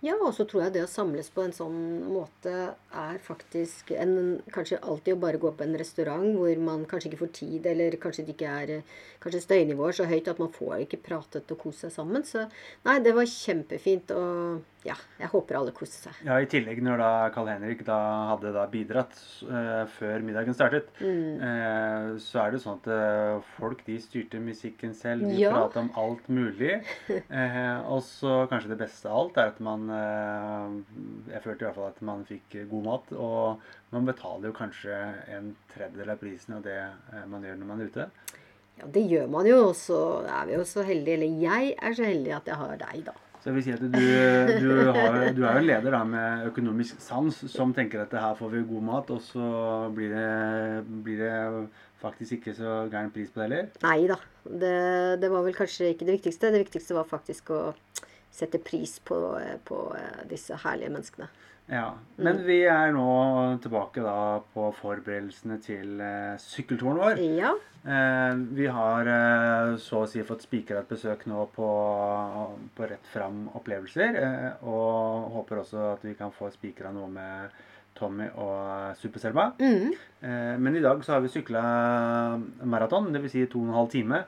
Ja, 0.02 0.16
og 0.16 0.32
så 0.34 0.42
tror 0.50 0.64
jeg 0.64 0.74
det 0.74 0.82
å 0.88 0.90
samles 0.90 1.30
på 1.30 1.44
en 1.46 1.54
sånn 1.54 1.76
måte 2.10 2.54
er 2.98 3.20
faktisk 3.22 3.92
en, 3.94 4.42
Kanskje 4.50 4.80
alltid 4.82 5.14
å 5.14 5.20
bare 5.22 5.38
gå 5.38 5.52
på 5.54 5.68
en 5.68 5.78
restaurant 5.78 6.26
hvor 6.34 6.58
man 6.58 6.88
kanskje 6.90 7.12
ikke 7.12 7.22
får 7.22 7.32
tid, 7.38 7.70
eller 7.70 8.00
kanskje 8.02 8.26
det 8.26 8.34
ikke 8.34 8.56
er 8.64 8.74
Kanskje 9.22 9.44
støynivået 9.44 10.00
så 10.00 10.10
høyt 10.10 10.32
at 10.34 10.42
man 10.42 10.50
får 10.56 10.88
ikke 10.88 11.04
pratet 11.06 11.54
og 11.54 11.62
kost 11.62 11.86
seg 11.86 11.94
sammen. 11.94 12.26
Så 12.26 12.48
nei, 12.90 12.98
det 13.06 13.14
var 13.14 13.30
kjempefint, 13.30 14.16
og 14.18 14.66
ja, 14.86 14.94
jeg 15.20 15.28
håper 15.32 15.58
alle 15.58 15.72
koser 15.76 16.08
seg. 16.08 16.20
Ja, 16.28 16.36
I 16.40 16.46
tillegg 16.48 16.80
når 16.86 16.98
da 17.02 17.08
Carl 17.36 17.48
Henrik 17.50 17.82
da 17.88 17.96
hadde 18.30 18.52
da 18.56 18.66
bidratt 18.72 19.18
uh, 19.50 19.86
før 19.98 20.22
middagen 20.24 20.54
startet, 20.56 20.92
Mm. 21.02 21.42
uh, 21.42 22.18
så 22.22 22.44
er 22.46 22.52
det 22.54 22.62
sånn 22.64 22.78
at 22.80 22.88
uh, 22.88 23.42
folk 23.58 23.82
de 23.88 23.98
styrte 24.00 24.40
musikken 24.40 24.94
selv. 24.96 25.26
De 25.28 25.42
Ja. 25.42 25.52
pratet 25.56 25.82
om 25.82 25.90
alt 25.98 26.30
mulig. 26.30 26.78
Og 27.92 28.02
så 28.06 28.48
kanskje 28.52 28.70
det 28.76 28.80
beste 28.86 29.10
av 29.10 29.18
alt 29.26 29.38
er 29.38 29.52
at 29.52 29.60
man 29.60 29.88
Jeg 31.28 31.42
følte 31.44 31.64
i 31.64 31.68
hvert 31.68 31.76
fall 31.76 31.92
at 31.92 32.02
man 32.02 32.24
fikk 32.28 32.56
god 32.70 32.84
mat. 32.88 33.12
Og 33.18 33.62
man 33.92 34.06
betaler 34.08 34.50
jo 34.52 34.56
kanskje 34.58 34.96
en 35.36 35.56
tredjedel 35.74 36.10
av 36.16 36.20
prisen 36.22 36.58
av 36.58 36.64
det 36.66 36.80
man 37.28 37.44
gjør 37.44 37.58
når 37.62 37.70
man 37.74 37.82
er 37.82 37.92
ute. 37.92 38.10
Ja, 38.78 38.86
det 38.94 39.04
gjør 39.10 39.30
man 39.34 39.48
jo, 39.50 39.58
og 39.72 39.76
så 39.76 40.00
er 40.30 40.46
vi 40.46 40.54
jo 40.54 40.64
så 40.70 40.84
heldige, 40.86 41.16
eller 41.18 41.40
jeg 41.42 41.72
er 41.82 41.96
så 41.98 42.06
heldig 42.06 42.36
at 42.36 42.46
jeg 42.52 42.60
har 42.60 42.76
deg, 42.78 43.00
da. 43.08 43.16
Så 43.48 43.54
jeg 43.54 43.56
vil 43.56 43.64
si 43.64 43.72
at 43.72 43.80
du, 43.80 44.02
du, 44.60 44.72
har, 44.92 45.14
du 45.32 45.38
er 45.48 45.54
jo 45.56 45.60
en 45.62 45.68
leder 45.70 45.94
da 45.96 46.02
med 46.04 46.50
økonomisk 46.50 46.98
sans 47.00 47.38
som 47.48 47.70
tenker 47.72 48.02
at 48.04 48.12
her 48.20 48.34
får 48.36 48.50
vi 48.52 48.64
god 48.68 48.84
mat, 48.84 49.14
og 49.16 49.22
så 49.24 49.46
blir 49.96 50.12
det, 50.12 50.82
blir 51.06 51.22
det 51.22 51.38
faktisk 52.02 52.42
ikke 52.42 52.58
så 52.58 52.74
gæren 52.92 53.14
pris 53.16 53.32
på 53.32 53.40
det 53.40 53.46
heller. 53.48 53.70
Nei 53.86 54.02
da. 54.12 54.18
Det, 54.44 54.74
det 55.24 55.30
var 55.32 55.48
vel 55.48 55.56
kanskje 55.56 55.94
ikke 55.94 56.10
det 56.10 56.18
viktigste. 56.18 56.52
Det 56.52 56.66
viktigste 56.66 56.98
var 57.00 57.08
faktisk 57.08 57.54
å 57.56 57.62
sette 58.36 58.60
pris 58.60 58.98
på, 59.08 59.16
på 59.72 59.80
eh, 59.96 60.26
disse 60.28 60.60
herlige 60.66 60.92
menneskene. 60.98 61.32
Ja, 61.72 61.94
Men 62.20 62.44
vi 62.48 62.62
er 62.68 62.92
nå 62.96 63.08
tilbake 63.64 64.04
da 64.04 64.42
på 64.52 64.74
forberedelsene 64.82 65.62
til 65.64 66.04
eh, 66.04 66.36
sykkelturen 66.44 67.00
vår. 67.00 67.24
Ja. 67.40 67.56
Eh, 67.88 68.36
vi 68.36 68.68
har 68.68 69.08
eh, 69.08 69.78
så 69.80 70.02
å 70.04 70.08
si 70.12 70.20
fått 70.28 70.44
spikra 70.44 70.82
et 70.82 70.90
besøk 70.92 71.22
nå 71.32 71.46
på, 71.54 71.68
på 72.76 72.88
Rett 72.90 73.08
Fram 73.14 73.46
opplevelser. 73.56 74.18
Eh, 74.20 74.66
og 74.68 75.30
håper 75.38 75.62
også 75.62 75.86
at 75.94 76.04
vi 76.04 76.16
kan 76.20 76.34
få 76.36 76.50
spikra 76.52 76.92
noe 76.92 77.08
med 77.14 77.62
Tommy 77.96 78.28
og 78.36 78.98
Super-Selma. 79.00 79.54
Mm. 79.64 79.94
Men 80.62 80.76
i 80.78 80.84
dag 80.84 81.00
så 81.02 81.16
har 81.16 81.24
vi 81.24 81.32
sykla 81.34 81.64
maraton, 82.70 83.08
dvs. 83.16 83.32
Si 83.34 83.46
to 83.50 83.64
og 83.64 83.72
en 83.72 83.78
halv 83.80 83.90
time. 83.90 84.20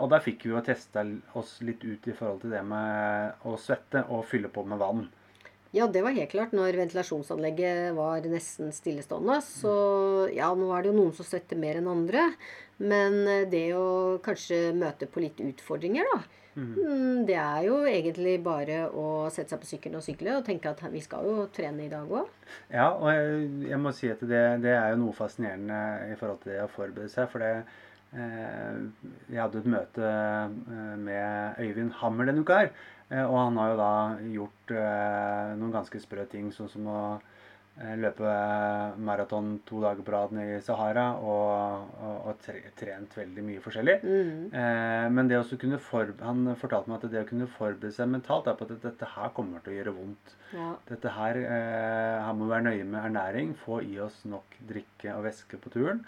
Og 0.00 0.06
der 0.08 0.22
fikk 0.24 0.46
vi 0.46 0.54
jo 0.54 0.62
testa 0.64 1.02
oss 1.36 1.58
litt 1.60 1.84
ut 1.84 2.08
i 2.08 2.14
forhold 2.16 2.40
til 2.40 2.54
det 2.54 2.62
med 2.64 3.44
å 3.44 3.52
svette 3.60 4.06
og 4.08 4.24
fylle 4.30 4.48
på 4.48 4.64
med 4.64 4.80
vann. 4.80 5.02
Ja, 5.72 5.86
det 5.86 6.02
var 6.02 6.16
helt 6.16 6.32
klart. 6.32 6.54
Når 6.56 6.74
ventilasjonsanlegget 6.80 7.94
var 7.94 8.24
nesten 8.26 8.72
stillestående, 8.74 9.36
så 9.46 9.74
ja, 10.34 10.50
nå 10.58 10.72
er 10.74 10.82
det 10.82 10.90
jo 10.90 10.96
noen 10.96 11.14
som 11.14 11.28
svetter 11.28 11.60
mer 11.60 11.78
enn 11.78 11.90
andre. 11.90 12.24
Men 12.82 13.22
eh, 13.28 13.46
det 13.50 13.68
å 13.78 14.18
kanskje 14.24 14.70
møte 14.74 15.06
på 15.06 15.22
litt 15.22 15.38
utfordringer, 15.44 16.08
da. 16.10 16.20
mm, 16.56 17.26
Det 17.28 17.36
er 17.38 17.68
jo 17.68 17.76
egentlig 17.86 18.38
bare 18.42 18.82
å 18.88 19.28
sette 19.30 19.54
seg 19.54 19.62
på 19.62 19.70
sykkelen 19.70 20.00
og 20.00 20.06
sykle 20.08 20.38
og 20.38 20.46
tenke 20.48 20.72
at 20.72 20.82
vi 20.90 21.04
skal 21.04 21.28
jo 21.28 21.46
trene 21.54 21.86
i 21.86 21.92
dag 21.92 22.08
òg. 22.08 22.32
Ja, 22.72 22.88
og 22.90 23.06
jeg, 23.12 23.50
jeg 23.70 23.82
må 23.84 23.94
si 23.94 24.10
at 24.10 24.24
det, 24.26 24.44
det 24.64 24.74
er 24.74 24.94
jo 24.94 25.04
noe 25.04 25.14
fascinerende 25.14 25.82
i 26.10 26.18
forhold 26.18 26.42
til 26.42 26.56
det 26.56 26.64
å 26.64 26.70
forberede 26.72 27.12
seg. 27.12 27.30
For 27.30 27.44
det, 27.44 27.52
eh, 28.16 28.80
jeg 29.28 29.44
hadde 29.44 29.62
et 29.62 29.74
møte 29.76 30.08
eh, 30.08 30.96
med 31.04 31.62
Øyvind 31.62 32.00
Hammer 32.00 32.32
denne 32.32 32.42
uka 32.42 32.64
her. 32.64 32.74
Eh, 33.10 33.26
og 33.26 33.36
han 33.40 33.58
har 33.58 33.72
jo 33.72 33.80
da 33.80 33.92
gjort 34.36 34.72
eh, 34.76 35.52
noen 35.58 35.74
ganske 35.74 36.00
sprø 36.02 36.24
ting, 36.30 36.50
sånn 36.54 36.70
som 36.70 36.86
å 36.86 37.00
eh, 37.18 37.96
løpe 37.98 38.34
maraton 39.02 39.56
to 39.66 39.80
dager 39.82 40.06
på 40.06 40.14
rad 40.14 40.36
i 40.38 40.60
Sahara 40.62 41.06
og, 41.18 41.96
og, 41.98 42.28
og 42.30 42.44
trent 42.78 43.16
veldig 43.18 43.46
mye 43.48 43.64
forskjellig. 43.64 43.96
Mm. 44.04 44.44
Eh, 44.54 45.06
men 45.16 45.30
det 45.30 45.40
å 45.40 45.58
kunne 45.58 45.80
for, 45.82 46.14
han 46.22 46.52
fortalte 46.60 46.92
meg 46.92 47.00
at 47.00 47.16
det 47.16 47.24
å 47.24 47.30
kunne 47.32 47.50
forberede 47.56 47.90
seg 47.96 48.12
mentalt 48.12 48.50
er 48.50 48.58
på 48.58 48.68
at 48.68 48.86
dette 48.86 49.10
her 49.16 49.34
kommer 49.34 49.64
til 49.64 49.74
å 49.74 49.80
gjøre 49.80 49.96
vondt. 49.98 50.36
Ja. 50.54 50.70
Dette 50.92 51.16
her, 51.18 51.42
eh, 51.42 52.16
Her 52.20 52.38
må 52.38 52.46
vi 52.46 52.54
være 52.54 52.68
nøye 52.68 52.86
med 52.86 53.02
ernæring, 53.10 53.56
få 53.64 53.82
i 53.86 53.98
oss 54.02 54.22
nok 54.28 54.54
drikke 54.70 55.16
og 55.16 55.26
væske 55.26 55.58
på 55.58 55.74
turen. 55.74 56.04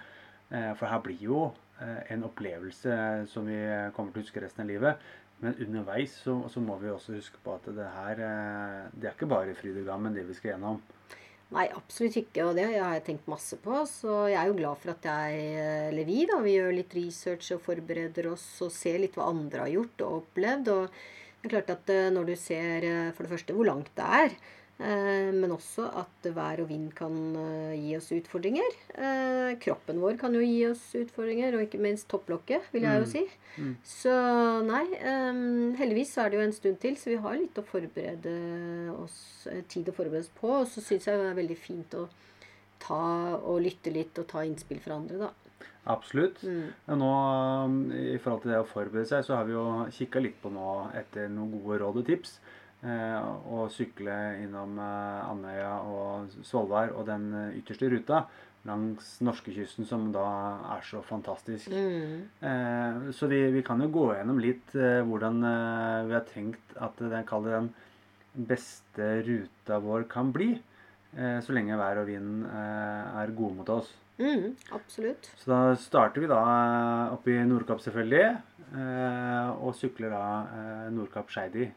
Eh, 0.52 0.71
for 0.78 0.87
her 0.87 1.02
blir 1.02 1.18
jo 1.18 1.50
en 1.82 2.21
opplevelse 2.23 2.94
som 3.26 3.49
vi 3.49 3.56
kommer 3.97 4.12
til 4.14 4.21
å 4.21 4.23
huske 4.23 4.42
resten 4.44 4.62
av 4.62 4.68
livet. 4.71 5.00
Men 5.43 5.59
underveis 5.59 6.15
så, 6.23 6.37
så 6.53 6.63
må 6.63 6.77
vi 6.79 6.91
også 6.93 7.17
huske 7.17 7.41
på 7.43 7.57
at 7.59 7.69
det 7.75 7.89
her 7.97 8.21
eh, 8.23 8.91
det 8.95 9.09
er 9.09 9.17
ikke 9.17 9.31
bare 9.31 9.57
fryd 9.59 9.81
og 9.83 9.89
gammen 9.91 10.15
det 10.15 10.27
vi 10.29 10.37
skal 10.39 10.55
gjennom. 10.55 10.79
Nei, 11.53 11.67
absolutt 11.77 12.17
ikke. 12.17 12.47
Og 12.47 12.57
det 12.57 12.65
har 12.71 12.95
jeg 12.95 13.05
tenkt 13.11 13.29
masse 13.29 13.59
på. 13.61 13.83
Så 13.89 14.23
jeg 14.31 14.39
er 14.41 14.49
jo 14.49 14.57
glad 14.57 14.79
for 14.81 14.95
at 14.95 15.09
jeg, 15.09 15.43
eller 15.91 16.09
vi, 16.09 16.23
da, 16.31 16.39
vi 16.45 16.55
gjør 16.57 16.73
litt 16.79 16.97
research 16.97 17.53
og 17.57 17.65
forbereder 17.67 18.31
oss 18.33 18.47
og 18.65 18.73
ser 18.73 19.03
litt 19.03 19.19
hva 19.19 19.29
andre 19.33 19.67
har 19.67 19.75
gjort 19.75 20.07
og 20.07 20.17
opplevd. 20.23 20.73
Og 20.73 21.03
det 21.43 21.51
er 21.51 21.55
klart 21.57 21.75
at 21.75 21.93
eh, 21.93 22.11
når 22.15 22.31
du 22.31 22.35
ser 22.39 22.89
eh, 22.89 23.13
for 23.13 23.27
det 23.27 23.35
første 23.35 23.57
hvor 23.57 23.69
langt 23.69 23.93
det 23.99 24.09
er, 24.23 24.37
eh, 24.39 24.61
men 24.81 25.52
også 25.55 25.85
at 26.00 26.26
vær 26.35 26.59
og 26.64 26.69
vind 26.73 26.88
kan 26.99 27.12
eh, 27.38 27.75
gi 27.79 27.93
oss 27.97 28.09
utfordringer. 28.17 28.73
Eh, 28.97 29.52
kroppen 29.62 30.00
vår 30.02 30.17
kan 30.19 30.35
jo 30.35 30.41
gi 30.43 30.64
oss 30.71 30.81
utfordringer, 30.99 31.55
og 31.55 31.67
ikke 31.67 31.79
minst 31.83 32.09
topplokket, 32.11 32.62
vil 32.73 32.83
jeg 32.83 32.99
jo 32.99 33.05
Mm. 33.05 33.12
si. 33.12 33.23
Mm. 33.59 33.76
Så 33.85 34.14
nei, 34.67 34.83
eh, 34.97 35.76
heldigvis 35.79 36.14
så 36.14 36.25
er 36.25 36.31
det 36.31 36.38
jo 36.41 36.47
en 36.49 36.52
stund 36.57 36.81
til, 36.81 36.97
så 36.97 37.11
vi 37.12 37.17
har 37.17 37.37
litt 37.38 37.55
å 37.55 37.64
forberede 37.64 38.35
oss, 38.97 39.47
eh, 39.50 39.62
tid 39.69 39.87
å 39.87 39.95
forberede 39.95 40.25
oss 40.25 40.33
på. 40.41 40.49
Og 40.62 40.67
så 40.67 40.81
syns 40.81 41.07
jeg 41.07 41.19
det 41.19 41.31
er 41.31 41.41
veldig 41.43 41.59
fint 41.59 41.91
å 41.95 42.09
ta 42.81 43.37
og 43.38 43.61
lytte 43.62 43.93
litt 43.93 44.19
og 44.19 44.26
ta 44.26 44.43
innspill 44.43 44.81
fra 44.81 44.97
andre, 44.97 45.19
da. 45.19 45.31
Absolutt. 45.87 46.43
Mm. 46.43 46.73
Nå, 46.99 47.12
I 48.14 48.19
forhold 48.19 48.43
til 48.43 48.52
det 48.52 48.59
å 48.62 48.67
forberede 48.67 49.07
seg, 49.07 49.25
så 49.26 49.37
har 49.37 49.45
vi 49.45 49.52
jo 49.52 49.87
kikka 49.91 50.21
litt 50.23 50.41
på 50.43 50.50
nå 50.50 50.91
etter 50.95 51.29
noen 51.29 51.52
gode 51.62 51.79
råd 51.83 51.97
og 52.02 52.07
tips. 52.07 52.38
Eh, 52.83 53.19
å 53.55 53.69
sykle 53.71 54.15
innom 54.43 54.75
eh, 54.83 55.19
Andøya 55.31 55.75
og 55.87 56.33
Svolvær 56.43 56.91
og 56.97 57.05
den 57.07 57.29
eh, 57.39 57.61
ytterste 57.61 57.87
ruta 57.93 58.25
langs 58.67 59.12
norskekysten, 59.23 59.87
som 59.87 60.09
da 60.15 60.25
er 60.75 60.83
så 60.87 60.99
fantastisk. 61.07 61.71
Mm. 61.71 62.25
Eh, 62.43 62.99
så 63.15 63.29
vi, 63.31 63.39
vi 63.55 63.62
kan 63.67 63.79
jo 63.83 63.89
gå 63.95 64.09
gjennom 64.17 64.41
litt 64.43 64.75
hvordan 64.75 65.39
vi 66.09 66.15
har 66.15 66.27
tenkt 66.27 66.75
at 66.75 66.99
den, 66.99 67.71
den 68.35 68.51
beste 68.51 69.09
ruta 69.29 69.79
vår 69.83 70.07
kan 70.11 70.35
bli. 70.35 70.57
Eh, 71.12 71.39
så 71.45 71.55
lenge 71.55 71.79
vær 71.79 72.01
og 72.03 72.09
vind 72.11 72.47
eh, 72.49 73.21
er 73.23 73.35
gode 73.37 73.61
mot 73.61 73.73
oss. 73.77 73.93
Mm, 74.19 74.57
absolutt. 74.75 75.31
Så 75.39 75.51
da 75.51 75.61
starter 75.79 76.25
vi 76.25 76.31
da 76.31 76.43
oppe 77.15 77.35
i 77.35 77.47
Nordkapp 77.47 77.83
selvfølgelig, 77.85 78.27
eh, 78.75 79.51
og 79.55 79.75
sykler 79.79 80.15
da 80.15 80.25
eh, 80.51 80.91
Nordkapp-Skeidi 80.97 81.71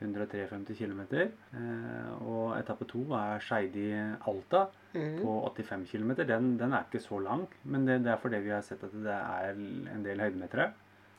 153 0.00 0.74
km. 0.78 1.00
Eh, 1.14 2.12
og 2.24 2.54
etappe 2.58 2.86
to 2.88 3.02
er 3.16 3.40
Skeidi-Alta 3.44 4.66
Mm. 4.90 5.20
på 5.22 5.32
85 5.54 5.84
km. 5.86 6.08
Den, 6.26 6.56
den 6.58 6.72
er 6.74 6.82
ikke 6.88 6.98
så 7.04 7.20
lang, 7.22 7.44
men 7.62 7.84
det, 7.86 8.00
det 8.02 8.10
er 8.10 8.16
fordi 8.18 8.40
vi 8.42 8.50
har 8.50 8.64
sett 8.66 8.82
at 8.82 8.90
det 8.90 9.12
er 9.14 9.52
en 9.54 10.02
del 10.02 10.18
høydemetere. 10.18 10.72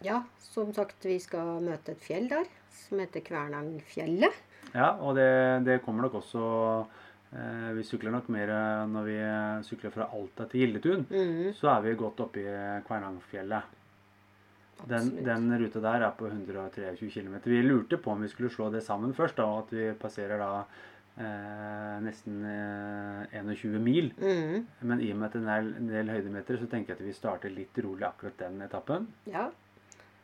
Ja, 0.03 0.17
som 0.43 0.73
sagt, 0.75 1.05
vi 1.07 1.15
skal 1.23 1.61
møte 1.63 1.93
et 1.93 2.01
fjell 2.03 2.27
der 2.27 2.49
som 2.75 2.99
heter 2.99 3.23
Kvernangfjellet. 3.23 4.33
Ja, 4.75 4.89
og 4.99 5.15
det, 5.15 5.29
det 5.63 5.77
kommer 5.85 6.03
nok 6.09 6.17
også 6.19 6.41
eh, 7.31 7.71
Vi 7.77 7.83
sykler 7.87 8.11
nok 8.11 8.27
mer 8.33 8.51
eh, 8.51 8.83
når 8.91 9.07
vi 9.07 9.15
sykler 9.69 9.93
fra 9.95 10.09
Alta 10.19 10.49
til 10.51 10.65
Gildetun. 10.65 11.05
Mm. 11.07 11.53
Så 11.55 11.71
er 11.71 11.81
vi 11.87 11.95
godt 11.99 12.19
oppe 12.27 12.43
i 12.43 12.81
Kvernangfjellet. 12.89 13.77
Den, 14.89 15.11
den 15.25 15.51
ruta 15.61 15.81
der 15.83 16.05
er 16.07 16.15
på 16.17 16.27
123 16.27 17.09
km. 17.09 17.35
Vi 17.45 17.61
lurte 17.65 17.97
på 18.01 18.11
om 18.11 18.21
vi 18.21 18.31
skulle 18.31 18.49
slå 18.53 18.69
det 18.73 18.83
sammen 18.85 19.13
først, 19.13 19.37
da, 19.37 19.47
at 19.59 19.73
vi 19.73 19.89
passerer 19.99 20.41
da 20.41 20.51
eh, 21.17 21.97
nesten 22.05 22.45
eh, 22.47 23.41
21 23.41 23.81
mil. 23.83 24.13
Mm. 24.21 24.67
Men 24.81 25.03
i 25.03 25.11
og 25.13 25.19
med 25.19 25.29
at 25.29 25.37
det 25.37 25.57
er 25.57 25.73
en 25.81 25.91
del 25.91 26.13
høydemeter, 26.13 26.61
så 26.61 26.69
tenker 26.71 26.93
jeg 26.93 27.01
at 27.01 27.09
vi 27.09 27.17
starter 27.17 27.53
litt 27.53 27.83
rolig 27.83 28.07
akkurat 28.07 28.39
den 28.41 28.61
etappen. 28.65 29.09
Ja. 29.31 29.49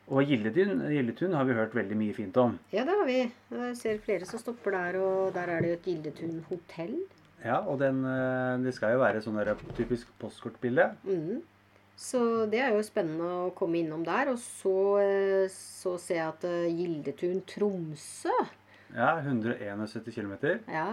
Og 0.07 0.23
Gildetun, 0.23 0.85
Gildetun 0.87 1.35
har 1.35 1.43
vi 1.47 1.55
hørt 1.57 1.75
veldig 1.75 1.97
mye 1.99 2.15
fint 2.15 2.37
om. 2.39 2.55
ja, 2.71 2.85
det 2.87 2.95
har 2.95 3.07
vi. 3.09 3.19
Jeg 3.51 3.75
ser 3.75 3.99
flere 4.05 4.27
som 4.29 4.39
stopper 4.39 4.71
der, 4.77 4.99
og 5.03 5.33
der 5.35 5.51
er 5.51 5.61
det 5.61 5.73
jo 5.73 5.79
et 5.79 5.89
Gildetun 5.89 6.37
hotell. 6.47 6.95
Ja, 7.43 7.59
og 7.59 7.79
den, 7.79 7.99
eh, 8.07 8.57
det 8.63 8.73
skal 8.73 8.95
jo 8.95 9.03
være 9.03 9.21
sånn 9.21 9.37
typisk 9.75 10.07
postkortbilde. 10.21 10.93
Mm. 11.03 11.43
Så 11.97 12.45
det 12.51 12.59
er 12.61 12.75
jo 12.75 12.83
spennende 12.85 13.27
å 13.47 13.53
komme 13.57 13.79
innom 13.81 14.03
der. 14.05 14.29
Og 14.33 14.37
så, 14.41 14.75
eh, 15.01 15.49
så 15.49 15.95
ser 16.01 16.19
jeg 16.21 16.27
at 16.29 16.47
eh, 16.47 16.69
Gildetun 16.77 17.41
Tromsø 17.49 18.33
Ja, 18.93 19.17
171 19.19 20.13
km. 20.13 20.35
Ja. 20.71 20.91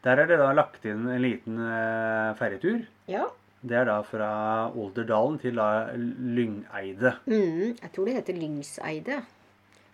Der 0.00 0.22
er 0.22 0.30
det 0.30 0.38
da 0.40 0.52
lagt 0.56 0.86
inn 0.88 1.04
en 1.10 1.20
liten 1.22 1.58
eh, 1.60 2.32
ferjetur. 2.40 2.86
ja. 3.10 3.26
Det 3.60 3.76
er 3.76 3.84
da 3.84 3.98
fra 4.00 4.26
Olderdalen 4.72 5.34
til 5.36 5.58
da 5.60 5.90
Lyngeide. 5.92 7.10
Mm. 7.28 7.74
Jeg 7.76 7.90
tror 7.92 8.06
det 8.08 8.14
heter 8.16 8.38
Lyngseide. 8.40 9.18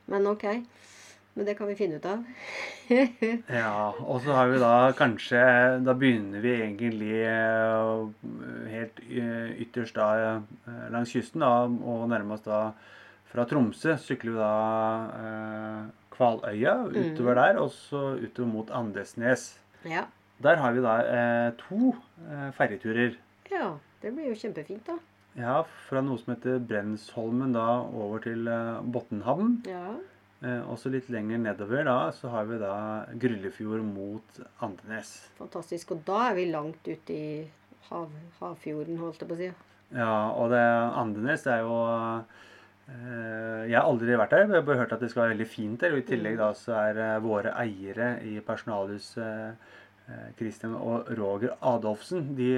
Men 0.06 0.28
ok. 0.30 0.44
Men 1.36 1.44
det 1.44 1.54
kan 1.58 1.68
vi 1.68 1.74
finne 1.76 1.98
ut 2.00 2.06
av. 2.08 2.22
Ja, 3.60 3.92
og 4.00 4.22
så 4.24 4.32
har 4.32 4.48
vi 4.48 4.60
da 4.62 4.92
kanskje 4.96 5.40
Da 5.84 5.92
begynner 5.98 6.40
vi 6.40 6.52
egentlig 6.54 7.18
eh, 7.26 8.70
helt 8.72 9.00
eh, 9.04 9.50
ytterst 9.66 9.98
da 9.98 10.06
eh, 10.22 10.86
langs 10.94 11.12
kysten, 11.12 11.42
da, 11.44 11.66
og 11.66 12.06
nærmest 12.12 12.46
da 12.48 12.60
fra 13.26 13.44
Tromsø 13.50 13.96
sykler 14.00 14.32
vi 14.32 14.38
da 14.38 15.90
Kvaløya 16.14 16.76
utover 16.88 17.36
der, 17.36 17.58
og 17.60 17.70
så 17.74 18.14
utover 18.22 18.48
mot 18.48 18.70
Andesnes. 18.72 19.50
Ja. 19.84 20.06
Der 20.42 20.56
har 20.62 20.72
vi 20.76 20.84
da 20.84 20.94
eh, 21.04 21.50
to 21.60 21.92
eh, 22.30 22.48
ferjeturer. 22.56 23.18
ja. 23.52 23.74
Det 24.02 24.10
blir 24.12 24.28
jo 24.28 24.34
kjempefint, 24.38 24.84
da. 24.86 24.94
Ja, 25.40 25.54
fra 25.88 26.02
noe 26.04 26.20
som 26.20 26.34
heter 26.34 26.58
Brensholmen 26.62 27.54
da 27.56 27.64
over 27.82 28.20
til 28.22 28.44
eh, 28.46 28.82
Botnhamn. 28.92 29.54
Ja. 29.66 29.96
Eh, 30.46 30.62
og 30.70 30.78
så 30.78 30.90
litt 30.92 31.08
lenger 31.12 31.40
nedover 31.42 31.86
da, 31.86 31.98
så 32.14 32.30
har 32.30 32.46
vi 32.48 32.58
da 32.60 32.74
Gryllefjord 33.18 33.82
mot 33.86 34.40
Andenes. 34.62 35.14
Fantastisk. 35.40 35.96
Og 35.96 36.04
da 36.06 36.26
er 36.28 36.36
vi 36.38 36.48
langt 36.52 36.86
ute 36.86 37.14
i 37.14 37.30
hav, 37.88 38.12
havfjorden, 38.40 39.00
holdt 39.02 39.24
jeg 39.24 39.30
på 39.30 39.38
å 39.38 39.40
si. 39.40 39.52
Ja, 39.96 40.12
og 40.34 40.50
det 40.50 40.62
Andenes 40.98 41.44
det 41.46 41.52
er 41.54 41.60
jo 41.62 41.76
eh, 42.90 43.62
Jeg 43.70 43.76
har 43.78 43.86
aldri 43.86 44.18
vært 44.18 44.34
der, 44.34 44.46
men 44.46 44.56
jeg 44.56 44.64
har 44.64 44.68
bare 44.68 44.80
hørt 44.82 44.94
at 44.96 45.02
det 45.02 45.10
skal 45.12 45.24
være 45.24 45.34
veldig 45.36 45.50
fint 45.50 45.82
der. 45.82 45.94
Og 45.94 46.02
i 46.02 46.08
tillegg 46.12 46.38
da 46.42 46.52
så 46.58 46.78
er 46.84 47.02
eh, 47.02 47.18
våre 47.24 47.54
eiere 47.64 48.16
i 48.26 48.38
personalhuset, 48.44 49.74
Kristian 50.06 50.36
Christian 50.38 50.74
og 50.78 51.08
Roger 51.18 51.56
Adolfsen, 51.66 52.28
de 52.38 52.52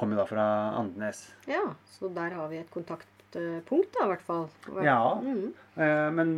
kommer 0.00 0.16
da 0.16 0.24
fra 0.24 0.44
Andenes. 0.78 1.20
Ja, 1.44 1.74
så 1.84 2.08
der 2.16 2.32
har 2.32 2.48
vi 2.48 2.62
et 2.62 2.70
kontaktpunkt, 3.32 3.92
da, 3.96 4.04
i 4.04 4.10
hvert 4.12 4.26
fall. 4.26 4.46
Ja. 4.84 5.20
Mm. 5.22 5.52
Eh, 5.76 6.10
men 6.12 6.34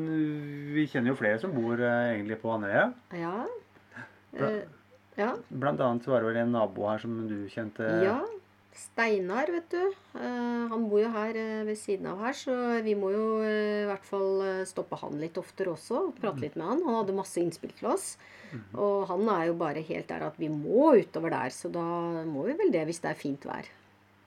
vi 0.74 0.86
kjenner 0.90 1.12
jo 1.12 1.18
flere 1.18 1.40
som 1.42 1.54
bor 1.54 1.80
eh, 1.80 2.14
egentlig 2.14 2.40
på 2.42 2.52
Andøya. 2.54 2.92
Ja. 3.18 3.34
Eh, 4.34 4.62
ja. 5.18 5.34
Blant 5.48 5.80
annet 5.80 6.06
var 6.06 6.22
det 6.22 6.32
vel 6.32 6.40
en 6.44 6.54
nabo 6.54 6.88
her 6.88 7.02
som 7.02 7.26
du 7.28 7.44
kjente. 7.52 7.86
Ja. 8.04 8.20
Steinar, 8.74 9.46
vet 9.54 9.68
du. 9.70 9.82
Eh, 10.18 10.64
han 10.70 10.88
bor 10.90 10.98
jo 10.98 11.10
her 11.14 11.36
eh, 11.38 11.62
ved 11.66 11.78
siden 11.78 12.08
av 12.10 12.24
her, 12.24 12.34
så 12.34 12.54
vi 12.82 12.96
må 12.98 13.12
jo 13.14 13.26
eh, 13.46 13.84
i 13.84 13.86
hvert 13.86 14.06
fall 14.08 14.42
eh, 14.42 14.64
stoppe 14.66 14.98
han 14.98 15.20
litt 15.20 15.38
oftere 15.38 15.70
også. 15.76 16.08
og 16.08 16.16
Prate 16.18 16.42
litt 16.42 16.58
med 16.58 16.66
han. 16.66 16.82
Han 16.82 16.98
hadde 17.02 17.14
masse 17.14 17.38
innspill 17.42 17.74
til 17.78 17.92
oss. 17.94 18.16
Og 18.78 19.08
han 19.10 19.26
er 19.30 19.48
jo 19.48 19.54
bare 19.58 19.82
helt 19.82 20.06
der 20.10 20.26
at 20.28 20.36
vi 20.38 20.46
må 20.50 20.92
utover 20.98 21.32
der, 21.34 21.50
så 21.54 21.70
da 21.74 21.82
må 22.26 22.44
vi 22.46 22.54
vel 22.58 22.70
det 22.74 22.84
hvis 22.86 23.00
det 23.02 23.10
er 23.10 23.18
fint 23.18 23.46
vær. 23.46 23.66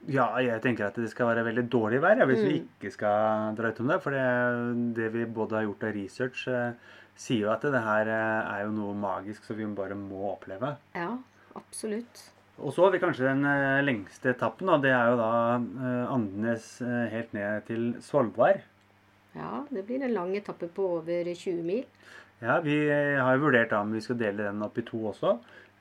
Ja, 0.07 0.29
jeg 0.39 0.61
tenker 0.63 0.87
at 0.87 0.95
det 0.95 1.09
skal 1.11 1.27
være 1.33 1.43
veldig 1.49 1.65
dårlig 1.73 1.99
vær 2.01 2.21
hvis 2.29 2.43
vi 2.45 2.59
Mm. 2.61 2.67
ikke 2.79 2.91
skal 2.93 3.55
dra 3.57 3.69
ut 3.73 3.79
om 3.83 3.87
det. 3.91 3.97
For 4.01 4.11
det, 4.15 4.95
det 4.95 5.09
vi 5.13 5.25
både 5.25 5.57
har 5.59 5.65
gjort 5.67 5.83
av 5.83 5.93
research, 5.97 6.47
eh, 6.47 6.71
sier 7.17 7.41
jo 7.47 7.51
at 7.51 7.61
det 7.61 7.81
her 7.83 8.07
eh, 8.07 8.53
er 8.55 8.63
jo 8.65 8.71
noe 8.71 8.93
magisk 8.95 9.43
som 9.43 9.57
vi 9.59 9.65
bare 9.65 9.95
må 9.99 10.31
oppleve. 10.37 10.77
Ja, 10.95 11.17
absolutt. 11.55 12.29
Og 12.57 12.71
så 12.73 12.85
har 12.87 12.91
vi 12.95 12.99
kanskje 13.03 13.27
den 13.27 13.43
eh, 13.45 13.83
lengste 13.83 14.31
etappen, 14.31 14.69
og 14.69 14.81
det 14.81 14.89
er 14.95 15.11
jo 15.11 15.17
da 15.19 15.31
eh, 15.57 16.13
Andenes 16.15 16.69
eh, 16.81 17.09
helt 17.11 17.33
ned 17.35 17.65
til 17.67 17.93
Svolvær. 18.01 18.61
Ja, 19.35 19.65
det 19.69 19.83
blir 19.85 20.01
en 20.07 20.13
lang 20.15 20.31
etappe 20.39 20.69
på 20.73 20.87
over 21.01 21.23
20 21.35 21.61
mil. 21.67 21.83
Ja, 22.41 22.59
vi 22.63 22.79
eh, 22.87 23.19
har 23.21 23.35
jo 23.35 23.43
vurdert 23.49 23.69
da 23.75 23.81
om 23.83 23.91
vi 23.93 24.01
skal 24.01 24.17
dele 24.17 24.47
den 24.47 24.63
opp 24.65 24.77
i 24.77 24.85
to 24.87 25.03
også. 25.11 25.35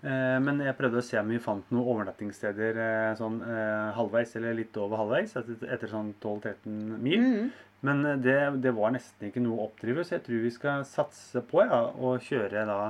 Eh, 0.04 0.38
Men 0.44 0.60
jeg 0.64 0.76
prøvde 0.78 1.00
å 1.00 1.06
se 1.06 1.18
om 1.20 1.30
vi 1.32 1.42
fant 1.42 1.70
noen 1.72 1.90
overnattingssteder 1.94 2.80
eh, 2.82 3.12
sånn 3.18 3.40
eh, 3.44 3.92
halvveis 3.96 4.36
eller 4.36 4.58
litt 4.58 4.76
over 4.80 5.00
halvveis, 5.02 5.36
etter, 5.40 5.62
etter 5.72 5.92
sånn 5.92 6.14
12-13 6.22 6.76
mil. 7.00 7.24
Mm. 7.24 7.50
Men 7.86 8.02
det, 8.24 8.38
det 8.64 8.72
var 8.74 8.94
nesten 8.94 9.28
ikke 9.28 9.42
noe 9.44 9.60
å 9.60 9.68
oppdrive, 9.68 10.04
så 10.04 10.16
jeg 10.16 10.26
tror 10.26 10.46
vi 10.46 10.54
skal 10.54 10.86
satse 10.88 11.42
på 11.48 11.64
ja, 11.64 11.82
å 11.92 12.16
kjøre 12.22 12.64
da 12.68 12.80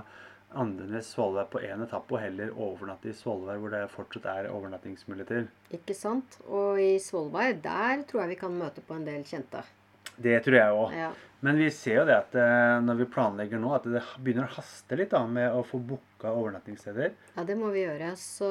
Andenes-Svolvær 0.56 1.48
på 1.52 1.60
én 1.66 1.82
etappe, 1.84 2.14
og 2.14 2.22
heller 2.22 2.52
overnatte 2.54 3.10
i 3.10 3.16
Svolvær, 3.16 3.58
hvor 3.60 3.72
det 3.74 3.82
fortsatt 3.92 4.28
er 4.30 4.50
overnattingsmuligheter. 4.52 5.48
Ikke 5.74 5.96
sant? 5.96 6.38
Og 6.46 6.80
i 6.80 6.94
Svolvær, 7.02 7.56
der 7.62 8.06
tror 8.08 8.24
jeg 8.24 8.36
vi 8.36 8.38
kan 8.44 8.56
møte 8.56 8.84
på 8.86 8.96
en 8.96 9.06
del 9.08 9.26
kjente. 9.26 9.64
Det 10.18 10.40
tror 10.44 10.56
jeg 10.58 10.72
òg. 10.82 10.92
Ja. 10.96 11.12
Men 11.44 11.58
vi 11.60 11.66
ser 11.70 11.98
jo 12.00 12.04
det 12.08 12.14
at 12.16 12.34
eh, 12.40 12.78
når 12.82 12.96
vi 13.02 13.04
planlegger 13.12 13.60
nå, 13.60 13.68
at 13.76 13.84
det 13.84 14.00
begynner 14.24 14.48
å 14.48 14.54
haste 14.56 14.96
litt 14.96 15.10
da, 15.12 15.20
med 15.28 15.52
å 15.52 15.60
få 15.68 15.78
booka 15.78 16.32
overnattingssteder. 16.32 17.12
ja, 17.36 17.44
det 17.44 17.54
må 17.60 17.68
vi 17.74 17.82
gjøre. 17.84 18.14
Så 18.16 18.48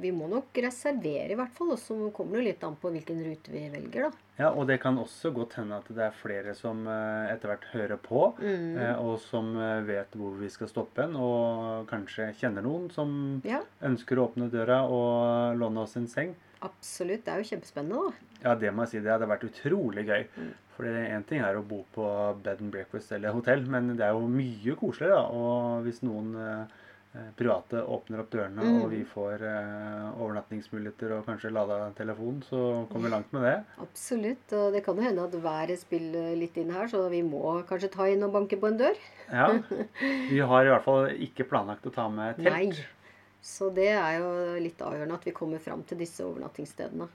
vi 0.00 0.10
må 0.16 0.28
nok 0.32 0.56
reservere, 0.64 1.32
i 1.34 1.38
hvert 1.38 1.52
fall. 1.56 1.74
Og 1.74 1.80
så 1.80 1.96
kommer 2.16 2.40
det 2.40 2.46
litt 2.48 2.64
an 2.66 2.76
på 2.80 2.90
hvilken 2.94 3.20
rute 3.26 3.52
vi 3.52 3.66
velger, 3.72 4.08
da. 4.08 4.22
Ja, 4.40 4.50
Og 4.52 4.66
det 4.68 4.80
kan 4.82 4.98
også 5.00 5.30
godt 5.36 5.54
hende 5.60 5.78
at 5.80 5.86
det 5.96 6.02
er 6.08 6.16
flere 6.18 6.52
som 6.56 6.82
eh, 6.88 7.30
etter 7.32 7.52
hvert 7.52 7.68
hører 7.72 8.00
på, 8.04 8.24
Mm. 8.40 8.76
eh, 8.80 8.96
og 9.00 9.20
som 9.20 9.52
eh, 9.60 9.80
vet 9.88 10.12
hvor 10.16 10.34
vi 10.40 10.48
skal 10.52 10.68
stoppe 10.68 11.04
en, 11.06 11.14
og 11.16 11.86
kanskje 11.88 12.32
kjenner 12.40 12.64
noen 12.64 12.90
som 12.92 13.40
Ja, 13.44 13.60
ønsker 13.82 14.18
å 14.18 14.26
åpne 14.30 14.50
døra 14.52 14.82
og 14.88 15.56
låne 15.60 15.84
oss 15.86 15.96
en 15.96 16.08
seng. 16.08 16.34
Absolutt. 16.66 17.24
Det 17.26 17.32
er 17.34 17.42
jo 17.42 17.48
kjempespennende, 17.54 18.04
da. 18.06 18.30
Ja, 18.46 18.54
det 18.60 18.72
må 18.76 18.84
jeg 18.84 18.92
si. 18.96 19.00
Det 19.06 19.12
hadde 19.14 19.28
vært 19.30 19.46
utrolig 19.48 20.06
gøy. 20.10 20.26
Mm. 20.36 20.50
For 20.76 20.84
én 20.92 21.22
ting 21.26 21.40
er 21.40 21.56
å 21.56 21.64
bo 21.66 21.84
på 21.94 22.06
bed 22.44 22.60
and 22.60 22.72
breakfast 22.74 23.12
eller 23.16 23.32
hotell, 23.32 23.62
men 23.72 23.94
det 23.96 24.04
er 24.04 24.12
jo 24.12 24.26
mye 24.28 24.74
koseligere. 24.76 25.16
da. 25.16 25.30
Og 25.32 25.86
hvis 25.86 26.02
noen 26.04 26.34
eh, 26.36 26.74
eh, 27.16 27.30
private 27.38 27.80
åpner 27.88 28.20
opp 28.20 28.28
dørene, 28.34 28.60
Mm. 28.66 28.82
og 28.84 28.90
vi 28.92 29.00
får 29.08 29.40
eh, 29.48 30.20
overnattingsmuligheter 30.20 31.14
og 31.16 31.24
kanskje 31.30 31.52
lada 31.56 31.78
telefon, 31.96 32.42
så 32.44 32.60
kommer 32.90 33.08
vi 33.08 33.14
langt 33.14 33.32
med 33.32 33.42
det. 33.48 33.54
Absolutt. 33.80 34.52
Og 34.52 34.72
det 34.76 34.84
kan 34.84 34.96
jo 35.00 35.06
hende 35.06 35.24
at 35.24 35.38
været 35.42 35.78
spiller 35.80 36.36
litt 36.36 36.56
inn 36.60 36.70
her, 36.76 36.86
så 36.92 37.06
vi 37.10 37.22
må 37.24 37.40
kanskje 37.68 37.90
ta 37.96 38.08
inn 38.12 38.22
og 38.28 38.34
banke 38.36 38.60
på 38.60 38.68
en 38.68 38.76
dør. 38.84 39.00
Ja. 39.32 39.48
Vi 40.30 40.38
har 40.38 40.66
i 40.66 40.70
hvert 40.70 40.84
fall 40.84 41.08
ikke 41.24 41.48
planlagt 41.48 41.86
å 41.88 41.90
ta 41.94 42.04
med 42.12 42.36
telt. 42.36 42.52
Nei. 42.52 42.84
Så 43.46 43.70
det 43.74 43.92
er 43.94 44.18
jo 44.18 44.30
litt 44.58 44.80
avgjørende 44.82 45.20
at 45.20 45.28
vi 45.28 45.34
kommer 45.36 45.62
fram 45.62 45.84
til 45.86 46.00
disse 46.02 46.24
overnattingsstedene. 46.26 47.06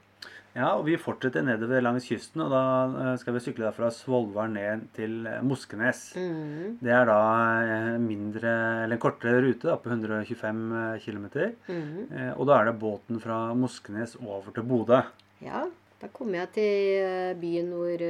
Ja, 0.52 0.74
og 0.76 0.84
vi 0.84 0.98
fortsetter 1.00 1.44
nedover 1.44 1.80
langs 1.80 2.04
kysten, 2.08 2.42
og 2.44 2.52
da 2.52 2.62
eh, 2.86 3.14
skal 3.20 3.36
vi 3.36 3.40
sykle 3.40 3.70
fra 3.72 3.88
Svolvær 3.92 4.50
ned 4.52 4.84
til 4.96 5.26
eh, 5.28 5.40
Moskenes. 5.44 6.02
Mm. 6.16 6.76
Det 6.82 6.92
er 6.92 7.08
da 7.08 7.20
eh, 7.64 7.94
mindre, 8.00 8.52
eller 8.82 8.98
en 8.98 9.02
kortere 9.02 9.40
rute 9.44 9.70
da, 9.70 9.78
på 9.80 9.88
125 9.88 10.74
km. 11.04 11.28
Mm. 11.68 12.34
Og 12.36 12.44
da 12.48 12.58
er 12.58 12.68
det 12.68 12.76
båten 12.82 13.20
fra 13.22 13.38
Moskenes 13.56 14.18
over 14.20 14.52
til 14.52 14.68
Bodø. 14.68 15.00
Ja, 15.40 15.64
da 16.02 16.12
kommer 16.12 16.42
jeg 16.42 16.52
til 16.58 17.40
byen 17.40 17.72
hvor, 17.72 18.04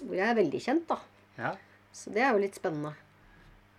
hvor 0.00 0.16
jeg 0.16 0.28
er 0.28 0.40
veldig 0.40 0.64
kjent, 0.64 0.88
da. 0.88 1.00
Ja. 1.36 1.52
Så 1.92 2.14
det 2.14 2.24
er 2.24 2.32
jo 2.32 2.40
litt 2.40 2.56
spennende. 2.56 2.96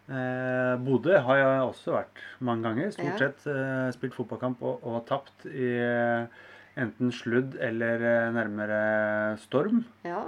Eh, 0.09 0.75
Bodø 0.81 1.19
har 1.21 1.37
jeg 1.37 1.65
også 1.67 1.93
vært 1.93 2.21
mange 2.41 2.65
ganger. 2.65 2.89
Stort 2.95 3.21
sett 3.21 3.43
eh, 3.51 3.89
spilt 3.93 4.15
fotballkamp 4.17 4.63
og, 4.65 4.81
og 4.89 5.03
tapt 5.09 5.45
i 5.51 5.69
eh, 5.77 6.39
enten 6.81 7.11
sludd 7.13 7.57
eller 7.61 8.01
eh, 8.01 8.31
nærmere 8.33 8.79
storm. 9.43 9.83
Ja, 10.07 10.23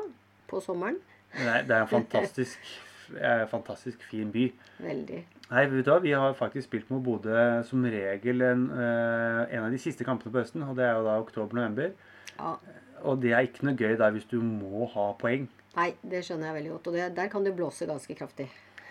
på 0.52 0.62
sommeren. 0.62 1.00
Er, 1.34 1.64
det 1.66 1.74
er 1.74 1.86
en 1.88 1.92
fantastisk, 1.98 2.72
eh, 3.18 3.48
fantastisk 3.50 4.06
fin 4.12 4.30
by. 4.34 4.48
Veldig. 4.86 5.24
Nei, 5.52 5.66
vet 5.74 5.88
du 5.88 5.92
hva? 5.92 6.00
Vi 6.04 6.14
har 6.14 6.38
faktisk 6.38 6.70
spilt 6.70 6.92
mot 6.94 7.02
Bodø 7.04 7.34
som 7.68 7.84
regel 7.84 8.46
en, 8.46 8.68
eh, 8.76 9.42
en 9.58 9.66
av 9.66 9.74
de 9.74 9.82
siste 9.82 10.06
kampene 10.08 10.32
på 10.32 10.44
høsten, 10.44 10.64
og 10.68 10.78
det 10.78 10.86
er 10.88 11.00
jo 11.00 11.08
da 11.10 11.18
oktober-november. 11.26 11.96
Ja. 12.38 12.54
Og 13.02 13.18
det 13.24 13.34
er 13.34 13.48
ikke 13.50 13.66
noe 13.66 13.80
gøy 13.80 13.98
der 13.98 14.14
hvis 14.14 14.30
du 14.30 14.38
må 14.46 14.86
ha 14.94 15.10
poeng. 15.18 15.50
Nei, 15.74 15.94
det 16.06 16.22
skjønner 16.28 16.52
jeg 16.52 16.60
veldig 16.60 16.72
godt. 16.76 16.92
Og 16.92 17.00
det, 17.00 17.08
der 17.18 17.32
kan 17.32 17.48
det 17.48 17.56
blåse 17.58 17.88
ganske 17.90 18.16
kraftig. 18.20 18.46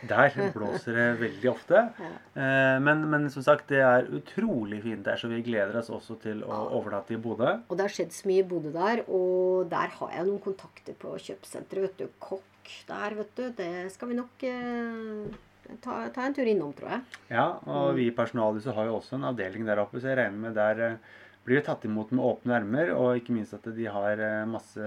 Der 0.09 0.33
blåser 0.55 0.95
det 0.97 1.07
veldig 1.21 1.49
ofte. 1.51 1.81
Eh, 2.01 2.79
Men, 2.81 3.03
men 3.11 3.27
som 3.31 3.43
sagt, 3.45 3.67
det 3.69 3.83
er 3.85 4.07
utrolig 4.17 4.79
fint 4.83 5.05
der, 5.05 5.17
så 5.21 5.29
vi 5.29 5.43
gleder 5.45 5.77
oss 5.77 5.91
også 5.93 6.17
til 6.23 6.41
å 6.47 6.61
overnatte 6.79 7.13
i 7.13 7.21
Bodø. 7.21 7.51
Og 7.69 7.77
det 7.77 7.85
har 7.85 7.93
skjedd 7.93 8.15
så 8.17 8.29
mye 8.31 8.41
i 8.41 8.49
Bodø 8.49 8.73
der, 8.73 9.03
og 9.09 9.69
der 9.71 9.93
har 9.99 10.15
jeg 10.17 10.27
noen 10.31 10.41
kontakter 10.41 10.97
på 10.97 11.13
kjøpesenteret. 11.21 11.83
Vet 11.91 11.99
du, 12.01 12.09
kokk 12.19 12.73
der, 12.89 13.15
vet 13.21 13.33
du. 13.37 13.45
Det 13.61 13.71
skal 13.93 14.09
vi 14.09 14.19
nok 14.23 14.45
eh, 14.49 15.39
ta, 15.85 16.01
ta 16.15 16.25
en 16.27 16.35
tur 16.41 16.49
innom, 16.49 16.73
tror 16.79 16.95
jeg. 16.97 17.01
Ja, 17.35 17.47
og 17.69 17.93
vi 18.01 18.09
i 18.09 18.15
personalhuset 18.17 18.73
har 18.75 18.89
jo 18.89 18.97
også 19.03 19.19
en 19.21 19.29
avdeling 19.35 19.69
der 19.69 19.85
oppe, 19.85 20.01
så 20.01 20.15
jeg 20.15 20.23
regner 20.23 20.47
med 20.49 20.57
der 20.57 20.85
eh, 20.89 20.97
blir 21.45 21.61
vi 21.61 21.67
tatt 21.69 21.85
imot 21.89 22.11
med 22.17 22.25
åpne 22.25 22.57
ermer, 22.63 22.91
og 22.97 23.17
ikke 23.21 23.33
minst 23.37 23.55
at 23.57 23.69
de 23.77 23.87
har 23.93 24.21
eh, 24.21 24.47
masse 24.49 24.81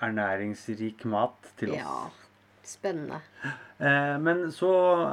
ernæringsrik 0.00 1.04
mat 1.08 1.50
til 1.60 1.74
oss. 1.74 1.80
Ja, 1.82 2.25
spennende. 2.66 3.20
Eh, 3.78 4.16
Men 4.18 4.46
så 4.52 4.70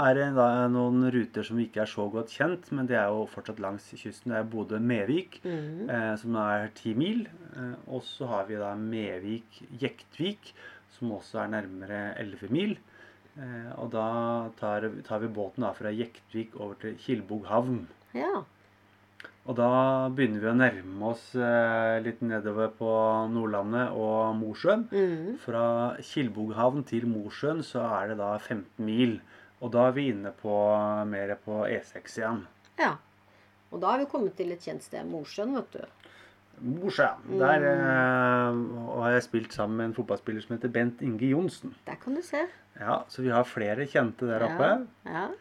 er 0.08 0.14
det 0.16 0.28
da 0.36 0.68
noen 0.72 1.04
ruter 1.12 1.44
som 1.44 1.58
ikke 1.60 1.82
er 1.84 1.86
så 1.92 2.06
godt 2.12 2.30
kjent, 2.32 2.72
men 2.72 2.88
det 2.88 2.96
er 2.98 3.08
jo 3.12 3.26
fortsatt 3.28 3.60
langs 3.60 3.90
kysten. 3.96 4.32
Det 4.32 4.40
er 4.40 4.50
Bodø-Mevik, 4.52 5.40
Mhm. 5.44 5.90
eh, 5.90 6.16
som 6.18 6.36
er 6.36 6.70
ti 6.76 6.94
mil. 6.94 7.28
Eh, 7.56 7.76
Og 7.92 8.02
så 8.04 8.28
har 8.28 8.46
vi 8.46 8.56
da 8.56 8.74
Mevik-Jektvik, 8.76 10.54
som 10.98 11.12
også 11.12 11.44
er 11.44 11.48
nærmere 11.62 12.16
11 12.20 12.50
mil. 12.52 12.78
Eh, 13.38 13.72
Og 13.80 13.92
da 13.92 14.50
tar, 14.60 14.90
tar 15.04 15.20
vi 15.20 15.28
båten 15.28 15.62
da 15.66 15.72
fra 15.74 15.90
Jektvik 15.92 16.56
over 16.60 16.76
til 16.76 16.96
Kilbog 16.98 17.46
havn. 17.46 17.88
Ja. 18.14 18.44
Og 19.44 19.58
da 19.60 19.70
begynner 20.16 20.40
vi 20.40 20.48
å 20.48 20.56
nærme 20.56 21.08
oss 21.10 21.24
eh, 21.36 21.98
litt 22.06 22.22
nedover 22.24 22.70
på 22.78 22.92
Nordlandet 23.34 23.92
og 23.92 24.38
Mosjøen. 24.40 24.86
Mm. 24.94 25.34
Fra 25.44 25.64
Kilboghavn 26.00 26.86
til 26.88 27.10
Mosjøen 27.12 27.60
så 27.68 27.84
er 28.00 28.14
det 28.14 28.22
da 28.22 28.30
15 28.38 28.86
mil. 28.88 29.18
Og 29.60 29.74
da 29.76 29.90
er 29.90 29.98
vi 29.98 30.06
inne 30.14 30.32
på 30.40 30.54
mer 31.12 31.36
på 31.44 31.64
E6 31.68 32.20
igjen. 32.22 32.46
ja. 32.80 32.94
Og 33.74 33.80
da 33.82 33.90
har 33.90 34.04
vi 34.04 34.06
kommet 34.06 34.36
til 34.38 34.52
et 34.54 34.62
kjent 34.62 34.84
sted, 34.86 35.02
Mosjøen, 35.10 35.56
vet 35.58 35.72
du. 35.74 36.10
Mosjøen. 36.62 37.24
Der 37.42 37.64
eh, 37.66 38.60
har 39.02 39.16
jeg 39.16 39.24
spilt 39.26 39.56
sammen 39.58 39.80
med 39.80 39.88
en 39.90 39.96
fotballspiller 39.98 40.44
som 40.46 40.54
heter 40.54 40.70
Bent 40.76 41.02
Inge 41.02 41.32
Johnsen. 41.32 41.74
Der 41.88 41.98
kan 42.04 42.14
du 42.14 42.22
se. 42.22 42.44
Ja, 42.78 43.00
Så 43.10 43.26
vi 43.26 43.32
har 43.34 43.44
flere 43.50 43.88
kjente 43.90 44.30
der 44.30 44.46
oppe. 44.46 44.70
Ja. 45.10 45.24
Eh, 45.26 45.40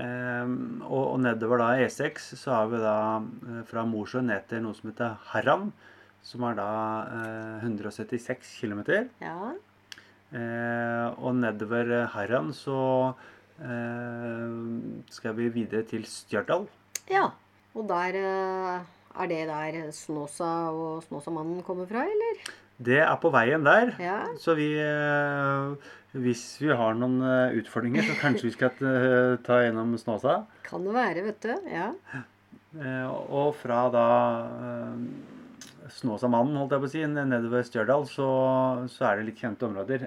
og, 0.00 1.02
og 1.04 1.18
nedover 1.20 1.60
da 1.60 1.66
E6 1.84 2.30
så 2.40 2.54
har 2.54 2.70
vi 2.72 2.78
da 2.80 2.94
eh, 3.20 3.58
fra 3.68 3.82
Mosjøen 3.84 4.30
ned 4.30 4.46
til 4.48 4.62
noe 4.64 4.76
som 4.78 4.88
heter 4.88 5.18
Harran. 5.32 5.72
Som 6.24 6.46
er 6.48 6.56
da 6.56 6.70
eh, 7.10 7.66
176 7.66 8.56
km. 8.62 8.82
ja. 9.20 9.52
Eh, 10.32 11.08
og 11.20 11.34
nedover 11.36 11.90
eh, 11.92 12.06
Harran 12.14 12.54
så 12.56 12.78
eh, 13.60 14.54
skal 15.12 15.34
vi 15.36 15.50
videre 15.52 15.84
til 15.84 16.06
Stjørdal. 16.08 16.64
Ja. 17.12 17.26
Og 17.76 17.84
der 17.90 18.16
eh, 18.16 18.80
Er 19.12 19.28
det 19.28 19.42
der 19.50 19.90
Snåsa 19.92 20.70
og 20.72 21.02
Snåsamannen 21.04 21.60
kommer 21.62 21.84
fra, 21.84 22.06
eller? 22.08 22.38
Det 22.82 23.00
er 23.04 23.16
på 23.22 23.30
veien 23.34 23.64
der. 23.66 23.94
Ja. 24.02 24.18
Så 24.40 24.56
vi 24.58 24.68
eh, 24.80 25.90
Hvis 26.12 26.44
vi 26.60 26.70
har 26.74 26.96
noen 26.98 27.22
eh, 27.24 27.58
utfordringer, 27.62 28.04
så 28.06 28.18
kanskje 28.20 28.48
vi 28.48 28.54
skal 28.56 28.84
eh, 28.88 29.38
ta 29.46 29.62
gjennom 29.62 29.94
Snåsa. 30.00 30.42
Kan 30.66 30.86
det 30.86 30.96
være, 30.96 31.24
vet 31.28 31.46
du. 31.46 31.54
Ja. 31.72 31.90
Og 33.28 33.52
fra 33.60 33.84
da 33.92 34.06
Snåsamannen, 35.92 36.56
holdt 36.56 36.72
jeg 36.72 36.82
på 36.82 36.88
å 36.88 36.92
si, 36.92 37.02
nedover 37.04 37.66
Stjørdal, 37.68 38.06
så, 38.08 38.28
så 38.88 39.10
er 39.10 39.20
det 39.20 39.26
litt 39.28 39.42
kjente 39.42 39.66
områder. 39.68 40.06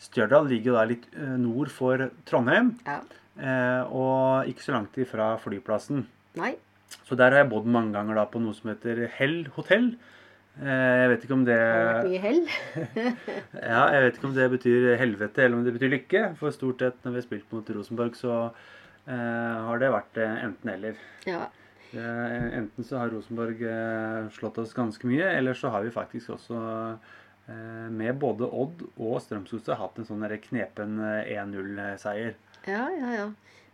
Stjørdal 0.00 0.50
ligger 0.50 0.72
jo 0.72 0.76
da 0.76 0.82
litt 0.90 1.06
nord 1.40 1.72
for 1.72 2.10
Trondheim, 2.28 2.74
ja. 2.84 2.98
og 3.88 4.50
ikke 4.50 4.66
så 4.66 4.76
langt 4.76 5.00
ifra 5.00 5.30
flyplassen. 5.40 6.04
Nei. 6.36 6.52
Så 7.08 7.16
der 7.16 7.32
har 7.32 7.44
jeg 7.44 7.50
bodd 7.54 7.68
mange 7.70 7.94
ganger 7.96 8.20
da 8.20 8.26
på 8.28 8.42
noe 8.42 8.56
som 8.56 8.74
heter 8.74 9.06
Hell 9.16 9.44
hotell. 9.56 9.94
Eh, 10.58 10.66
Jeg 11.00 11.08
vet 11.12 11.22
ikke 11.24 11.36
om 11.36 11.44
det. 11.46 11.58
Ja, 13.70 13.84
jeg 13.94 14.02
vet 14.04 14.18
ikke 14.18 14.28
om 14.28 14.34
det 14.36 14.48
betyr 14.52 14.88
helvete 15.00 15.44
eller 15.44 15.56
om 15.60 15.64
det 15.64 15.74
betyr 15.76 15.92
lykke. 15.94 16.24
For 16.40 16.52
stort 16.54 16.82
sett 16.82 16.98
når 17.04 17.14
vi 17.14 17.20
har 17.22 17.26
spilt 17.28 17.54
mot 17.54 17.70
Rosenborg, 17.76 18.18
så 18.18 18.34
eh, 18.50 19.56
har 19.68 19.80
det 19.80 19.92
vært 19.94 20.20
eh, 20.20 20.36
enten-eller. 20.48 21.00
Ja. 21.28 21.46
Eh, 21.94 22.44
enten 22.60 22.86
så 22.86 23.00
har 23.00 23.14
Rosenborg 23.14 23.62
eh, 23.66 24.28
slått 24.36 24.60
oss 24.62 24.74
ganske 24.76 25.08
mye, 25.10 25.30
eller 25.38 25.56
så 25.58 25.72
har 25.74 25.86
vi 25.86 25.94
faktisk 25.94 26.36
også 26.36 26.60
med 27.90 28.14
både 28.22 28.46
Odd 28.46 28.84
og 29.02 29.16
Strømsgodset 29.24 29.74
hatt 29.80 29.96
en 29.98 30.06
sånn 30.06 30.22
knepen 30.44 31.00
eh, 31.02 31.32
1-0-seier. 31.40 32.36
ja, 32.68 32.84
ja, 32.94 33.14
ja. 33.16 33.24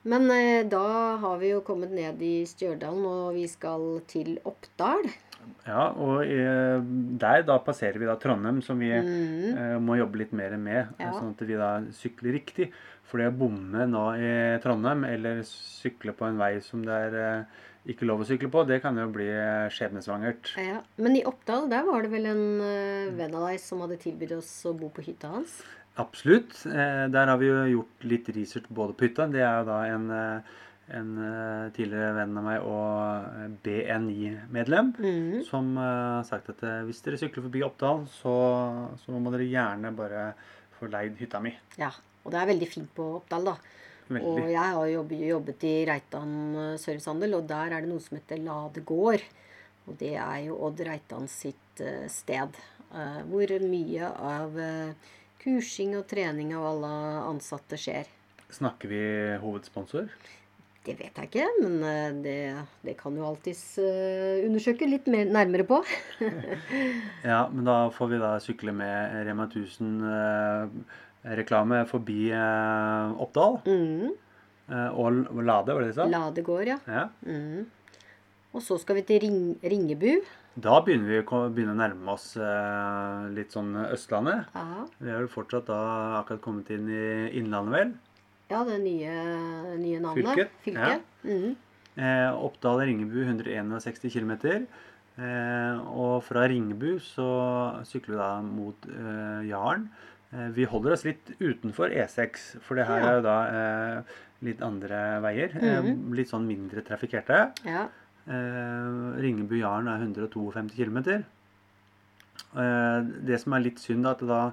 Men 0.07 0.31
da 0.71 1.17
har 1.19 1.41
vi 1.43 1.49
jo 1.51 1.59
kommet 1.67 1.91
ned 1.91 2.21
i 2.23 2.47
Stjørdal, 2.47 3.01
og 3.11 3.35
vi 3.35 3.43
skal 3.51 3.99
til 4.07 4.37
Oppdal. 4.47 5.09
Ja, 5.67 5.89
og 5.93 6.23
eh, 6.25 6.81
der 7.19 7.43
da 7.43 7.59
passerer 7.59 7.99
vi 7.99 8.07
da 8.07 8.15
Trondheim, 8.17 8.61
som 8.63 8.79
vi 8.79 8.91
Mhm. 8.93 9.57
eh, 9.57 9.79
må 9.83 9.97
jobbe 9.99 10.19
litt 10.19 10.33
mer 10.33 10.57
med, 10.57 10.89
Ja. 10.99 11.13
sånn 11.13 11.31
at 11.35 11.47
vi 11.47 11.55
da 11.55 11.81
sykler 11.91 12.33
riktig. 12.39 12.73
For 13.05 13.19
det 13.19 13.29
å 13.33 13.39
bomme 13.39 13.87
nå 13.89 14.05
i 14.19 14.59
Trondheim, 14.63 15.05
eller 15.05 15.43
sykle 15.43 16.13
på 16.13 16.27
en 16.29 16.39
vei 16.39 16.61
som 16.61 16.83
det 16.83 16.91
er 17.13 17.15
eh, 17.15 17.45
ikke 17.93 18.07
lov 18.07 18.21
å 18.21 18.27
sykle 18.27 18.51
på, 18.51 18.67
det 18.67 18.81
kan 18.83 18.97
jo 18.97 19.07
bli 19.15 19.29
eh, 19.29 19.69
skjebnesvangert. 19.71 20.57
Ja. 20.59 20.81
Men 20.99 21.15
i 21.17 21.23
Oppdal, 21.25 21.69
der 21.71 21.85
var 21.85 22.03
det 22.03 22.11
vel 22.11 22.27
en 22.27 22.61
eh, 22.61 23.11
venn 23.15 23.35
av 23.35 23.49
deg 23.49 23.61
som 23.61 23.81
hadde 23.81 23.99
tilbudt 23.99 24.33
oss 24.39 24.65
å 24.67 24.77
bo 24.77 24.89
på 24.91 25.05
hytta 25.07 25.29
hans? 25.31 25.63
Absolutt. 25.97 26.67
Eh, 26.67 27.07
der 27.09 27.27
har 27.27 27.39
vi 27.39 27.47
jo 27.47 27.63
gjort 27.79 28.05
litt 28.05 28.29
research 28.37 28.67
både 28.69 28.93
på 28.99 29.07
hytta. 29.09 29.31
Det 29.33 29.41
er 29.41 29.61
jo 29.63 29.65
da 29.71 29.79
en, 29.85 30.11
eh, 30.11 30.41
en 30.94 31.09
eh, 31.18 31.72
tidligere 31.75 32.12
venn 32.14 32.37
av 32.38 32.44
meg 32.46 32.66
og 32.66 33.31
eh, 33.42 33.55
BNI-medlem 33.64 34.92
mm. 34.94 35.40
som 35.49 35.72
har 35.81 35.96
har 36.16 36.27
sagt 36.29 36.51
at 36.53 36.62
eh, 36.66 36.85
hvis 36.87 37.03
dere 37.05 37.20
sykler 37.20 37.46
forbi 37.46 37.64
Oppdal, 37.66 38.05
så, 38.18 38.35
så 39.03 39.16
må 39.16 39.33
dere 39.35 39.49
gjerne 39.49 39.94
bare 39.96 40.29
få 40.77 40.90
leid 40.92 41.16
hytta 41.20 41.40
mi. 41.42 41.55
Ja. 41.81 41.92
Og 42.27 42.33
det 42.35 42.40
er 42.40 42.49
veldig 42.51 42.66
fint 42.66 42.88
på 42.94 43.05
Oppdal, 43.20 43.53
da. 43.53 43.57
Og 44.07 44.40
jeg 44.51 44.62
har 44.62 44.87
jobbet, 44.90 45.20
jobbet 45.29 45.66
i 45.66 45.75
Reitan 45.88 46.33
eh, 46.55 46.79
servicehandel, 46.83 47.37
og 47.38 47.51
der 47.51 47.75
er 47.75 47.85
det 47.85 47.90
noe 47.90 48.03
som 48.03 48.18
heter 48.18 48.42
Lade 48.42 48.83
gård. 48.87 49.22
Og 49.87 49.99
det 50.01 50.16
er 50.18 50.40
jo 50.49 50.59
Odd 50.66 50.83
Reitan 50.83 51.29
sitt 51.31 51.83
uh, 51.83 52.09
sted. 52.11 52.57
uh, 52.90 53.20
hvor 53.31 53.53
mye 53.62 54.09
av 54.11 54.57
eh, 54.59 55.12
kursing 55.42 55.94
og 55.99 56.09
trening 56.11 56.55
av 56.59 56.66
alle 56.72 56.90
ansatte 57.29 57.79
skjer. 57.79 58.11
Snakker 58.51 58.90
vi 58.90 59.03
hovedsponsor? 59.42 60.11
Det 60.87 60.94
vet 61.01 61.16
jeg 61.18 61.27
ikke, 61.27 61.46
men 61.64 61.75
eh, 61.83 62.12
det, 62.22 62.55
det 62.87 62.94
kan 63.01 63.11
jo 63.18 63.25
alltids 63.27 63.75
eh, 63.83 64.44
undersøke 64.46 64.87
litt 64.87 65.09
mer 65.11 65.27
nærmere 65.27 65.66
på. 65.66 65.81
Ja, 67.27 67.49
men 67.51 67.66
da 67.66 67.90
får 67.90 68.07
vi 68.12 68.20
da 68.22 68.38
sykle 68.42 68.70
med 68.77 69.27
Rema 69.27 69.46
1000-reklame 69.51 71.83
forbi 71.90 72.31
eh, 72.31 73.11
Oppdal. 73.27 73.59
Mm. 73.66 74.14
eh, 74.70 74.90
og 74.94 75.42
Lade, 75.42 75.75
var 75.75 75.83
det 75.83 75.90
det 75.90 75.96
du 75.96 75.99
sa? 75.99 76.07
Lade 76.12 76.42
gård, 76.46 76.66
ja. 76.70 76.79
Ja. 76.87 77.09
Mm. 77.27 77.66
Og 78.55 78.62
så 78.64 78.79
skal 78.81 78.96
vi 79.01 79.05
til 79.11 79.18
Ring, 79.27 79.40
Ringebu. 79.61 80.12
Da 80.57 80.79
begynner 80.81 81.11
vi 81.11 81.18
å 81.20 81.40
begynne 81.53 81.75
å 81.75 81.77
nærme 81.83 82.09
oss 82.14 82.31
eh, 82.40 83.27
litt 83.37 83.53
sånn 83.53 83.75
Østlandet. 83.90 84.46
Aha. 84.57 84.87
Vi 85.03 85.11
har 85.12 85.20
jo 85.27 85.35
fortsatt 85.35 85.66
da 85.68 85.81
akkurat 86.22 86.40
kommet 86.46 86.70
inn 86.72 86.87
i 86.88 87.29
Innlandet, 87.37 87.75
vel. 87.75 87.90
Ja 88.51 88.65
det 88.65 88.81
nye, 88.83 89.15
nye 89.79 90.01
navnet. 90.01 90.51
Fylket, 90.65 90.75
Ja. 90.77 90.99
Mm. 91.25 91.57
Eh, 91.97 92.31
Oppdal-Ringebu 92.47 93.25
161 93.25 94.11
km. 94.13 94.67
Eh, 95.17 95.79
og 95.97 96.23
fra 96.27 96.43
Ringebu 96.47 96.99
så 97.01 97.27
sykler 97.89 98.13
vi 98.15 98.19
da 98.21 98.31
mot 98.45 98.87
eh, 98.87 99.47
Jaren. 99.49 99.89
Eh, 100.33 100.49
vi 100.53 100.65
holder 100.69 100.93
oss 100.93 101.05
litt 101.07 101.33
utenfor 101.41 101.89
E6, 101.91 102.61
for 102.61 102.77
det 102.77 102.87
her 102.87 103.01
Ja. 103.01 103.07
er 103.09 103.15
jo 103.17 103.23
da 103.25 103.37
eh, 103.49 104.03
litt 104.43 104.61
andre 104.63 105.21
veier. 105.25 105.51
eh, 105.57 105.81
Mhm. 105.83 106.13
litt 106.15 106.29
sånn 106.29 106.47
mindre 106.47 106.83
trafikkerte. 106.85 107.53
Ja. 107.65 107.89
Eh, 108.29 109.17
Ringebu-Jaren 109.23 109.89
er 109.89 109.99
152 110.05 110.77
km. 110.77 111.25
Eh, 112.57 113.01
det 113.27 113.41
som 113.41 113.53
er 113.55 113.61
litt 113.61 113.79
synd, 113.81 114.05
er 114.07 114.11
at 114.11 114.21
da, 114.27 114.53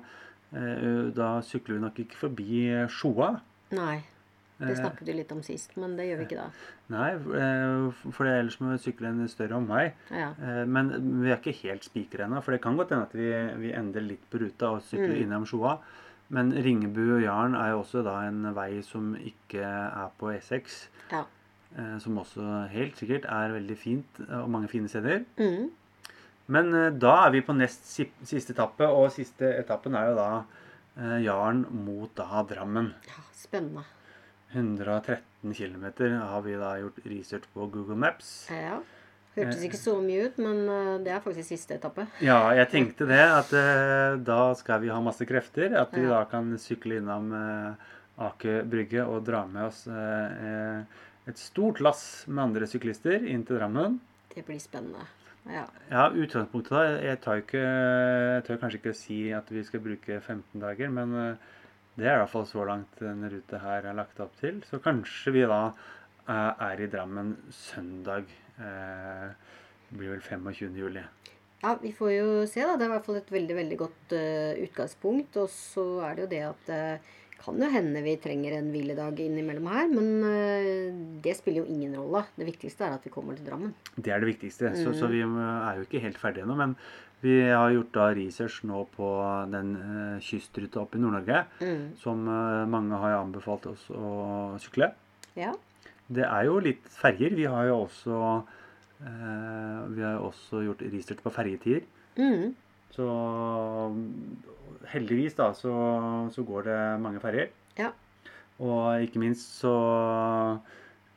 eh, 0.56 1.10
da 1.12 1.42
sykler 1.42 1.76
vi 1.76 1.82
nok 1.82 1.96
ikke 2.00 2.16
forbi 2.16 2.88
Sjoa. 2.88 3.42
Nei. 3.74 4.04
Det 4.60 4.70
Eh, 4.70 4.78
snakket 4.80 5.08
vi 5.10 5.14
litt 5.18 5.32
om 5.34 5.42
sist, 5.44 5.74
men 5.82 5.96
det 5.98 6.06
gjør 6.08 6.20
vi 6.22 6.26
ikke 6.28 6.38
da. 6.38 6.46
Nei, 6.94 7.08
eh, 7.42 8.12
for 8.14 8.30
ellers 8.30 8.60
må 8.62 8.70
vi 8.72 8.78
sykle 8.84 9.10
en 9.10 9.28
større 9.28 9.58
omvei. 9.58 9.92
Ja. 10.14 10.30
Eh, 10.40 10.64
Men 10.70 10.92
vi 11.24 11.32
er 11.34 11.38
ikke 11.42 11.56
helt 11.64 11.84
spikere 11.84 12.28
ennå, 12.28 12.42
for 12.44 12.52
det 12.54 12.62
kan 12.62 12.78
godt 12.78 12.90
hende 12.94 13.04
at 13.10 13.14
vi, 13.18 13.32
vi 13.60 13.74
endrer 13.74 14.06
litt 14.08 14.24
på 14.32 14.40
ruta 14.40 14.70
og 14.76 14.82
sykler 14.84 15.16
Mm. 15.18 15.22
innom 15.26 15.46
Sjoa. 15.50 15.80
Men 16.30 16.52
Ringebu 16.54 17.16
og 17.18 17.22
Jaren 17.24 17.56
er 17.56 17.72
jo 17.74 17.82
også 17.82 18.04
da 18.06 18.22
en 18.28 18.54
vei 18.56 18.82
som 18.82 19.16
ikke 19.16 19.60
er 19.66 20.10
på 20.20 20.32
E6. 20.32 20.88
Ja. 21.12 21.26
Som 22.00 22.18
også 22.18 22.70
helt 22.70 22.96
sikkert 22.96 23.26
er 23.26 23.52
veldig 23.60 23.78
fint 23.78 24.20
og 24.30 24.50
mange 24.50 24.68
fine 24.70 24.88
steder. 24.88 25.26
Mm. 25.40 25.72
Men 26.48 27.00
da 27.00 27.26
er 27.26 27.32
vi 27.32 27.42
på 27.42 27.54
nest 27.56 27.86
siste 28.24 28.54
etappe, 28.54 28.86
og 28.88 29.12
siste 29.12 29.42
etappen 29.60 29.96
er 29.96 30.10
jo 30.12 30.16
da 30.16 30.44
Jaren 30.96 31.66
mot 31.86 32.12
da 32.16 32.44
Drammen. 32.48 32.94
ja. 33.08 33.22
Spennende. 33.34 33.84
113 34.54 35.54
km 35.54 35.86
har 36.22 36.42
vi 36.42 36.54
da 36.56 36.76
gjort 36.80 37.00
research 37.06 37.48
på 37.54 37.66
Google 37.72 37.96
Maps. 37.96 38.48
Ja. 38.52 38.80
Hørtes 39.34 39.64
ikke 39.66 39.80
så 39.82 39.96
mye 39.98 40.28
ut, 40.28 40.36
men 40.38 40.60
eh, 40.70 40.92
det 41.02 41.10
er 41.16 41.22
faktisk 41.26 41.50
siste 41.50 41.74
etappe. 41.80 42.06
Ja, 42.22 42.52
jeg 42.54 42.70
tenkte 42.70 43.08
det, 43.10 43.18
at 43.18 43.50
eh, 43.58 44.20
da 44.22 44.54
skal 44.60 44.84
vi 44.84 44.92
ha 44.94 45.00
masse 45.02 45.26
krefter. 45.26 45.74
At 45.80 45.96
vi 45.98 46.04
Ja. 46.06 46.20
da 46.20 46.26
kan 46.30 46.52
sykle 46.62 47.00
innom 47.02 47.32
eh, 47.34 47.90
Aker 48.22 48.62
brygge 48.70 49.02
og 49.10 49.24
dra 49.26 49.40
med 49.50 49.72
oss 49.72 49.88
eh, 49.90 50.46
eh, 50.46 50.84
et 51.26 51.38
stort 51.42 51.82
lass 51.82 52.28
med 52.28 52.44
andre 52.44 52.68
syklister 52.70 53.26
inn 53.26 53.42
til 53.48 53.58
Drammen. 53.58 53.98
Det 54.36 54.46
blir 54.46 54.62
spennende. 54.62 55.02
Ja. 55.50 55.64
Ja, 55.92 56.06
utgangspunktet 56.08 56.72
da, 56.72 56.84
jeg 57.04 57.20
tør, 57.24 57.42
ikke 57.42 57.64
Jeg 57.64 58.44
tør 58.48 58.60
kanskje 58.62 58.80
ikke 58.80 58.94
si 58.96 59.18
at 59.36 59.50
vi 59.52 59.64
skal 59.68 59.84
bruke 59.84 60.20
15 60.22 60.62
dager, 60.62 60.94
men 60.94 61.16
eh, 61.20 61.50
det 61.98 62.08
er 62.08 62.16
i 62.16 62.22
hvert 62.22 62.32
fall 62.32 62.46
så 62.50 62.64
langt 62.68 63.02
denne 63.02 63.30
ruta 63.32 63.60
her 63.62 63.90
er 63.90 63.98
lagt 63.98 64.22
opp 64.24 64.38
til. 64.40 64.62
Så 64.70 64.80
kanskje 64.84 65.36
vi 65.36 65.44
da 65.50 65.66
eh, 65.68 66.64
er 66.70 66.86
i 66.86 66.88
Drammen 66.92 67.36
søndag. 67.52 68.32
Eh, 68.56 69.28
det 69.90 70.00
blir 70.00 70.16
vel 70.16 70.24
25. 70.24 70.80
juli. 70.80 71.04
ja, 71.64 71.76
vi 71.82 71.92
får 71.96 72.14
jo 72.14 72.30
se, 72.48 72.64
da. 72.64 72.78
Det 72.78 72.88
er 72.88 72.90
i 72.90 72.96
hvert 72.96 73.10
fall 73.10 73.20
et 73.20 73.36
veldig, 73.36 73.58
veldig 73.60 73.82
godt 73.84 74.16
utgangspunkt. 74.64 75.38
Og 75.44 75.52
så 75.52 75.86
er 76.08 76.16
det 76.16 76.24
jo 76.24 76.32
det 76.32 76.42
at 76.48 76.74
kan 77.40 77.58
jo 77.60 77.70
hende 77.70 78.02
vi 78.04 78.16
trenger 78.18 78.54
en 78.58 78.70
hviledag 78.72 79.18
innimellom 79.20 79.68
her, 79.68 79.88
men 79.92 80.24
eh, 80.24 80.92
det 81.24 81.36
spiller 81.38 81.64
jo 81.66 81.72
ingen 81.74 81.96
rolle. 82.00 82.26
Det 82.38 82.46
viktigste 82.48 82.86
er 82.88 82.94
at 82.96 83.04
vi 83.04 83.12
kommer 83.12 83.36
til 83.36 83.46
Drammen. 83.48 83.74
Det 83.96 84.12
er 84.14 84.20
det 84.24 84.30
viktigste. 84.36 84.72
Så, 84.76 84.90
Mm. 84.94 85.00
så 85.00 85.10
vi 85.12 85.22
er 85.22 85.76
jo 85.80 85.84
ikke 85.88 86.02
helt 86.02 86.18
ferdige 86.18 86.44
ennå. 86.46 86.56
Men 86.56 86.76
vi 87.22 87.42
har 87.50 87.72
gjort 87.72 87.92
da 87.94 88.08
research 88.14 88.64
nå 88.64 88.86
på 88.96 89.10
den 89.52 89.76
eh, 89.76 90.20
kystruta 90.20 90.82
oppe 90.82 90.96
i 90.98 91.02
Nord-Norge, 91.04 91.46
Mm. 91.62 91.96
som 91.98 92.28
eh, 92.28 92.66
mange 92.68 92.98
har 93.00 93.20
anbefalt 93.24 93.66
oss 93.68 93.88
å 93.90 94.58
sykle. 94.60 94.92
Ja. 95.36 95.54
Det 96.10 96.24
er 96.28 96.46
jo 96.46 96.60
litt 96.60 96.84
ferger. 96.88 97.34
Vi 97.36 97.46
har 97.46 97.66
jo 97.68 97.86
også, 97.88 98.44
eh, 99.02 99.88
vi 99.96 100.02
har 100.04 100.20
også 100.20 100.64
gjort 100.68 100.82
research 100.92 101.24
på 101.24 101.32
fergetider. 101.32 101.84
Mm. 102.18 102.54
Så 102.94 103.08
heldigvis 104.94 105.36
da, 105.38 105.52
så, 105.58 105.74
så 106.34 106.46
går 106.48 106.70
det 106.70 106.80
mange 107.04 107.22
ferger. 107.24 107.52
Ja. 107.80 107.92
Og 108.64 109.04
ikke 109.04 109.22
minst 109.22 109.58
så 109.60 109.74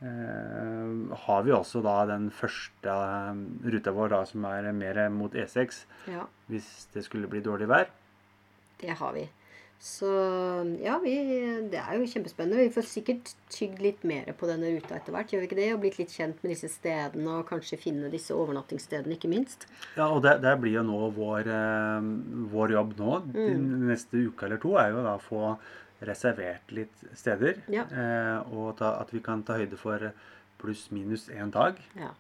eh, 0.01 1.15
har 1.27 1.45
vi 1.47 1.55
også 1.55 1.83
da 1.85 1.99
den 2.11 2.31
første 2.35 2.97
eh, 2.97 3.43
ruta 3.75 3.95
vår 3.97 4.15
da, 4.15 4.23
som 4.29 4.49
er 4.49 4.71
mer 4.77 5.03
mot 5.13 5.37
E6, 5.37 5.85
ja. 6.13 6.25
hvis 6.51 6.89
det 6.95 7.05
skulle 7.07 7.31
bli 7.31 7.45
dårlig 7.45 7.69
vær. 7.71 7.91
Det 8.81 8.97
har 8.97 9.13
vi. 9.17 9.27
Så 9.83 10.09
ja, 10.81 10.97
vi, 11.03 11.13
det 11.71 11.79
er 11.79 11.99
jo 11.99 12.09
kjempespennende. 12.09 12.65
Vi 12.65 12.73
får 12.75 12.87
sikkert 12.89 13.33
tygd 13.53 13.83
litt 13.85 14.05
mer 14.09 14.29
på 14.39 14.49
denne 14.49 14.71
ruta 14.73 14.97
etter 14.97 15.15
hvert. 15.15 15.33
Gjør 15.33 15.43
vi 15.45 15.49
ikke 15.51 15.59
det? 15.59 15.69
Og 15.75 15.83
blitt 15.85 15.99
litt 16.01 16.15
kjent 16.17 16.41
med 16.43 16.55
disse 16.55 16.71
stedene, 16.73 17.39
og 17.39 17.49
kanskje 17.51 17.79
finne 17.81 18.11
disse 18.13 18.35
overnattingsstedene, 18.35 19.19
ikke 19.19 19.31
minst. 19.31 19.69
Ja, 19.99 20.09
og 20.09 20.23
det, 20.25 20.39
det 20.45 20.57
blir 20.63 20.79
jo 20.79 20.85
nå 20.89 21.01
vår, 21.17 21.53
eh, 21.53 22.11
vår 22.55 22.77
jobb 22.79 22.95
nå, 23.03 23.19
de 23.37 23.51
neste 23.93 24.25
uke 24.27 24.49
eller 24.49 24.63
to, 24.63 24.75
er 24.81 24.95
jo 24.95 25.05
da 25.07 25.17
å 25.19 25.23
få 25.23 25.57
reservert 26.07 26.73
litt 26.77 27.09
steder. 27.17 27.61
Ja. 27.73 27.85
Eh, 27.87 28.55
og 28.57 28.79
ta, 28.81 28.97
at 29.03 29.13
vi 29.13 29.23
kan 29.25 29.45
ta 29.47 29.61
høyde 29.61 29.79
for 29.81 30.11
pluss-minus 30.61 31.29
én 31.37 31.53
dag. 31.53 31.79
Ja. 32.01 32.15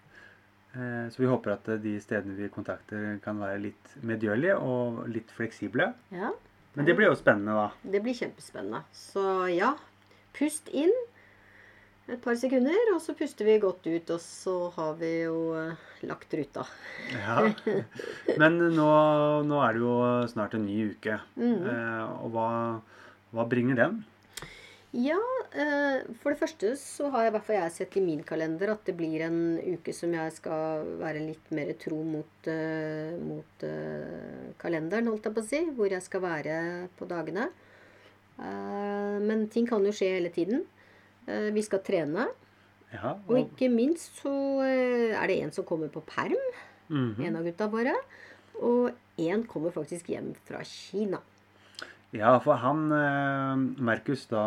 Eh, 0.76 1.06
så 1.12 1.24
vi 1.24 1.32
håper 1.32 1.56
at 1.56 1.72
de 1.80 1.96
stedene 2.04 2.36
vi 2.36 2.52
kontakter 2.52 3.16
kan 3.24 3.40
være 3.40 3.64
litt 3.70 3.96
medgjørlige 4.04 4.60
og 4.60 5.06
litt 5.08 5.32
fleksible. 5.32 5.94
ja. 6.12 6.36
Men 6.76 6.88
det 6.88 6.94
blir 6.96 7.08
jo 7.08 7.18
spennende, 7.18 7.56
da. 7.56 7.90
Det 7.92 8.00
blir 8.04 8.16
kjempespennende. 8.16 8.82
Så 8.92 9.22
ja, 9.48 9.72
pust 10.36 10.68
inn 10.76 10.92
et 12.06 12.20
par 12.22 12.36
sekunder, 12.38 12.92
og 12.94 13.00
så 13.02 13.16
puster 13.18 13.48
vi 13.48 13.56
godt 13.62 13.86
ut, 13.88 14.10
og 14.14 14.20
så 14.22 14.54
har 14.76 14.92
vi 15.00 15.08
jo 15.24 15.38
eh, 15.58 15.86
lagt 16.06 16.36
ruta. 16.38 16.66
Ja. 17.16 17.40
Men 18.40 18.60
nå, 18.76 18.90
nå 19.48 19.62
er 19.64 19.74
det 19.74 19.82
jo 19.82 19.96
snart 20.30 20.54
en 20.54 20.68
ny 20.68 20.92
uke. 20.92 21.16
Mm. 21.34 21.64
Eh, 21.72 22.04
og 22.20 22.36
hva, 22.36 22.50
hva 23.34 23.48
bringer 23.50 23.80
den? 23.80 23.98
Ja, 24.96 25.18
eh, 25.52 26.06
for 26.22 26.32
det 26.32 26.40
første 26.40 26.70
så 26.80 27.10
har 27.12 27.26
jeg 27.26 27.32
i 27.32 27.34
hvert 27.34 27.44
fall 27.44 27.58
jeg 27.58 27.72
sett 27.74 27.96
i 27.98 28.04
min 28.04 28.22
kalender 28.24 28.70
at 28.72 28.86
det 28.88 28.94
blir 28.96 29.26
en 29.26 29.58
uke 29.60 29.92
som 29.92 30.14
jeg 30.16 30.32
skal 30.32 30.86
være 31.02 31.20
litt 31.26 31.50
mer 31.52 31.74
tro 31.80 31.98
mot, 32.06 32.48
eh, 32.48 33.12
mot 33.20 33.66
eh, 33.66 34.54
kalenderen, 34.62 35.10
holdt 35.12 35.28
jeg 35.28 35.36
på 35.36 35.44
å 35.44 35.48
si. 35.50 35.60
Hvor 35.76 35.92
jeg 35.92 36.04
skal 36.06 36.24
være 36.24 36.56
på 36.96 37.08
dagene. 37.10 37.50
Eh, 38.40 39.18
men 39.20 39.44
ting 39.52 39.68
kan 39.68 39.84
jo 39.84 39.92
skje 39.92 40.14
hele 40.16 40.32
tiden. 40.32 40.64
Eh, 41.28 41.50
vi 41.52 41.66
skal 41.66 41.84
trene. 41.84 42.30
Ja, 42.94 43.18
Og 43.26 43.42
ikke 43.42 43.68
minst 43.68 44.22
så 44.22 44.32
er 44.64 45.26
det 45.28 45.40
en 45.42 45.52
som 45.52 45.66
kommer 45.68 45.92
på 45.92 46.04
perm. 46.08 46.40
Mhm. 46.88 47.20
En 47.26 47.36
av 47.36 47.44
gutta 47.44 47.68
våre. 47.68 47.92
Og 48.62 48.94
en 49.18 49.44
kommer 49.44 49.74
faktisk 49.74 50.08
hjem 50.14 50.32
fra 50.46 50.62
Kina. 50.64 51.20
Ja, 52.16 52.36
for 52.40 52.56
han 52.62 52.86
eh, 52.96 53.82
Markus 53.84 54.24
da 54.30 54.44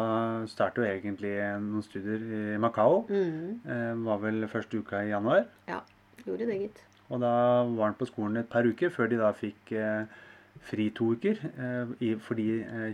startet 0.49 0.81
jo 0.81 0.87
egentlig 0.87 1.33
noen 1.61 1.85
studier 1.85 2.23
i 2.23 2.57
Makao. 2.61 3.03
Mm. 3.09 3.59
Eh, 3.61 3.91
var 4.07 4.23
vel 4.23 4.47
første 4.49 4.81
uka 4.81 5.03
i 5.05 5.11
januar. 5.11 5.45
Ja, 5.69 5.83
gjorde 6.25 6.49
det, 6.49 6.57
gitt. 6.63 6.81
Og 7.09 7.21
da 7.21 7.33
var 7.69 7.91
han 7.91 7.99
på 7.99 8.07
skolen 8.09 8.41
et 8.41 8.49
par 8.49 8.65
uker 8.65 8.91
før 8.93 9.09
de 9.11 9.21
da 9.21 9.31
fikk 9.37 9.73
eh, 9.77 10.09
fri 10.65 10.89
to 10.91 11.13
uker 11.15 11.37
fordi 12.25 12.47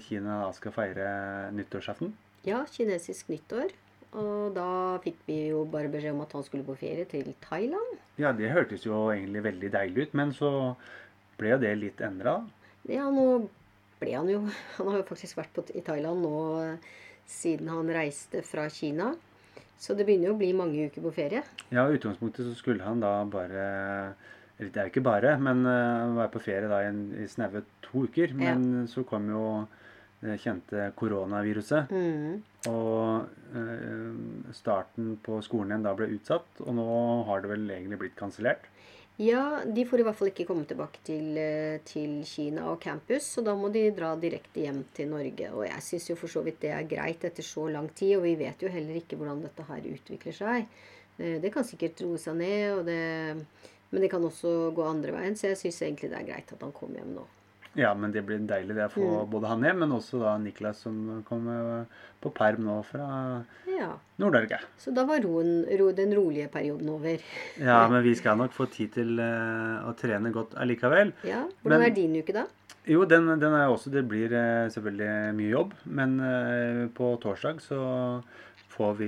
Kina 0.06 0.42
da 0.44 0.52
skal 0.54 0.74
feire 0.76 1.08
nyttårsaften. 1.56 2.12
Ja, 2.46 2.62
kinesisk 2.70 3.32
nyttår. 3.32 3.74
Og 4.16 4.54
da 4.56 4.68
fikk 5.04 5.18
vi 5.28 5.40
jo 5.50 5.66
bare 5.68 5.90
beskjed 5.92 6.14
om 6.14 6.22
at 6.24 6.36
han 6.38 6.46
skulle 6.46 6.68
på 6.68 6.78
ferie 6.80 7.08
til 7.10 7.34
Thailand. 7.44 7.98
Ja, 8.22 8.32
det 8.36 8.54
hørtes 8.54 8.86
jo 8.86 9.08
egentlig 9.12 9.44
veldig 9.44 9.72
deilig 9.74 10.06
ut, 10.06 10.14
men 10.20 10.32
så 10.36 10.52
ble 11.40 11.56
jo 11.56 11.62
det 11.64 11.74
litt 11.82 12.04
endra. 12.06 12.38
Ja, 12.88 13.10
nå 13.12 13.48
ble 14.02 14.16
han 14.16 14.30
jo 14.32 14.42
Han 14.78 14.92
har 14.92 15.02
jo 15.02 15.08
faktisk 15.08 15.40
vært 15.40 15.54
på, 15.56 15.66
i 15.74 15.84
Thailand 15.86 16.26
nå 16.26 16.36
eh, 16.64 16.92
siden 17.26 17.72
han 17.74 17.90
reiste 17.90 18.44
fra 18.46 18.68
Kina. 18.70 19.14
Så 19.82 19.96
det 19.98 20.06
begynner 20.08 20.30
jo 20.30 20.36
å 20.36 20.40
bli 20.40 20.52
mange 20.56 20.88
uker 20.88 21.04
på 21.04 21.14
ferie. 21.16 21.42
Ja, 21.74 21.88
i 21.88 21.98
utgangspunktet 21.98 22.48
så 22.48 22.54
skulle 22.56 22.86
han 22.86 23.02
da 23.04 23.18
bare 23.28 23.64
Eller 24.56 24.70
det 24.72 24.80
er 24.80 24.88
jo 24.88 24.94
ikke 24.94 25.04
bare, 25.04 25.34
men 25.42 25.66
uh, 25.68 26.16
være 26.16 26.32
på 26.32 26.44
ferie 26.46 26.70
da 26.72 26.80
i, 26.86 26.92
en, 26.92 27.02
i 27.20 27.26
snaue 27.28 27.66
to 27.84 28.06
uker. 28.08 28.32
Men 28.40 28.86
så 28.88 29.04
kom 29.08 29.28
jo 29.28 29.42
det 30.22 30.38
kjente 30.40 30.86
koronaviruset. 30.96 31.92
Mm. 31.92 32.38
Og 32.72 33.28
uh, 33.58 34.54
starten 34.56 35.18
på 35.26 35.42
skolen 35.44 35.74
igjen 35.74 35.90
da 35.90 35.96
ble 35.98 36.08
utsatt, 36.16 36.64
og 36.64 36.78
nå 36.78 36.88
har 37.28 37.44
det 37.44 37.52
vel 37.52 37.68
egentlig 37.68 38.00
blitt 38.06 38.18
kansellert. 38.22 38.70
Ja, 39.18 39.62
de 39.64 39.86
får 39.88 40.02
i 40.02 40.04
hvert 40.04 40.18
fall 40.20 40.30
ikke 40.34 40.44
komme 40.50 40.66
tilbake 40.68 41.00
til, 41.08 41.38
eh, 41.40 41.78
til, 41.88 42.18
Kina 42.28 42.66
og 42.68 42.82
campus, 42.84 43.30
så 43.38 43.44
da 43.46 43.54
må 43.56 43.70
de 43.72 43.86
dra 43.96 44.10
direkte 44.20 44.60
hjem 44.66 44.82
til 44.94 45.08
Norge. 45.08 45.52
Og 45.54 45.64
jeg 45.64 45.86
syns 45.86 46.10
jo 46.10 46.18
for 46.20 46.28
så 46.28 46.44
vidt 46.44 46.60
det 46.66 46.74
er 46.76 46.90
greit 46.90 47.24
etter 47.24 47.44
så 47.44 47.70
lang 47.72 47.88
tid, 47.96 48.18
og 48.18 48.26
vi 48.28 48.36
vet 48.36 48.60
jo 48.60 48.72
heller 48.74 49.00
ikke 49.00 49.16
hvordan 49.16 49.46
dette 49.46 49.64
her 49.70 49.88
utvikler 49.94 50.36
seg. 50.36 50.68
Det 51.16 51.48
kan 51.48 51.64
sikkert 51.64 52.02
roe 52.04 52.20
seg 52.20 52.36
ned, 52.36 52.84
det, 52.90 53.72
men 53.92 54.04
det 54.04 54.12
kan 54.12 54.24
også 54.28 54.74
gå 54.76 54.84
andre 54.84 55.16
veien, 55.16 55.40
så 55.40 55.48
jeg 55.48 55.62
syns 55.62 55.80
egentlig 55.86 56.12
det 56.12 56.20
er 56.20 56.28
greit 56.28 56.52
at 56.52 56.68
han 56.68 56.76
kommer 56.76 57.00
hjem 57.00 57.16
nå. 57.16 57.24
Ja, 57.76 57.92
men 57.94 58.12
det 58.16 58.24
blir 58.24 58.40
deilig 58.48 58.76
det 58.78 58.88
å 58.88 58.92
få 58.94 59.06
mm. 59.06 59.32
både 59.32 59.50
han 59.52 59.64
hjem, 59.68 59.82
men 59.84 59.96
også 59.98 60.20
da 60.22 60.36
Niklas 60.40 60.86
som 60.86 61.24
kommer 61.28 61.84
på 62.24 62.32
perm 62.36 62.64
nå 62.66 62.78
fra 62.88 63.08
ja. 63.70 63.90
Nord-Norge. 64.22 64.62
Så 64.80 64.94
da 64.96 65.04
var 65.08 65.20
roen, 65.26 65.66
ro, 65.80 65.90
den 65.96 66.14
rolige 66.16 66.48
perioden 66.54 66.90
over. 66.96 67.26
ja, 67.60 67.82
men 67.92 68.06
vi 68.06 68.16
skal 68.18 68.40
nok 68.40 68.56
få 68.56 68.70
tid 68.72 68.96
til 68.96 69.20
uh, 69.20 69.84
å 69.90 69.92
trene 70.00 70.32
godt 70.36 70.56
allikevel. 70.62 71.12
Ja, 71.28 71.44
Hvordan 71.62 71.84
men, 71.84 71.90
er 71.90 71.98
din 71.98 72.16
uke, 72.16 72.36
da? 72.36 72.48
Jo, 72.86 73.02
den, 73.10 73.28
den 73.42 73.54
er 73.58 73.72
også 73.74 73.90
Det 73.90 74.04
blir 74.08 74.32
uh, 74.32 74.72
selvfølgelig 74.72 75.36
mye 75.36 75.52
jobb, 75.52 75.76
men 76.00 76.18
uh, 76.24 76.82
på 76.96 77.16
torsdag 77.24 77.62
så 77.66 77.82
vi, 78.76 79.08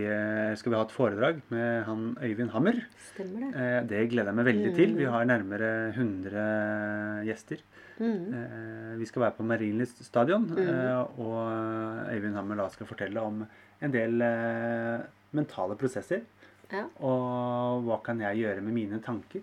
skal 0.55 0.71
vi 0.71 0.77
ha 0.77 0.83
et 0.85 0.93
foredrag 0.95 1.39
med 1.51 1.81
han 1.83 2.03
Øyvind 2.23 2.53
Hammer. 2.53 2.77
Stemmer 3.09 3.49
det. 3.51 3.65
Det 3.89 4.05
gleder 4.13 4.29
jeg 4.31 4.37
meg 4.37 4.47
veldig 4.47 4.69
mm. 4.69 4.77
til. 4.77 4.93
Vi 4.95 5.09
har 5.11 5.27
nærmere 5.27 5.71
100 5.89 7.25
gjester. 7.27 7.65
Mm. 7.99 8.33
Eh, 8.33 8.91
vi 8.99 9.07
skal 9.09 9.25
være 9.25 9.35
på 9.37 9.45
Marienlyst 9.47 10.03
stadion, 10.05 10.45
mm. 10.49 10.57
Eh, 10.63 11.19
og 11.19 12.11
Øyvind 12.13 12.37
Hammer 12.37 12.61
da 12.61 12.67
skal 12.73 12.89
fortelle 12.89 13.21
om 13.21 13.43
en 13.81 13.93
del 13.93 14.21
eh, 14.21 15.05
mentale 15.37 15.77
prosesser. 15.79 16.25
Ja. 16.71 16.83
Og 16.99 17.87
hva 17.87 18.01
kan 18.03 18.21
jeg 18.21 18.43
gjøre 18.43 18.61
med 18.61 18.75
mine 18.75 19.01
tanker? 19.03 19.41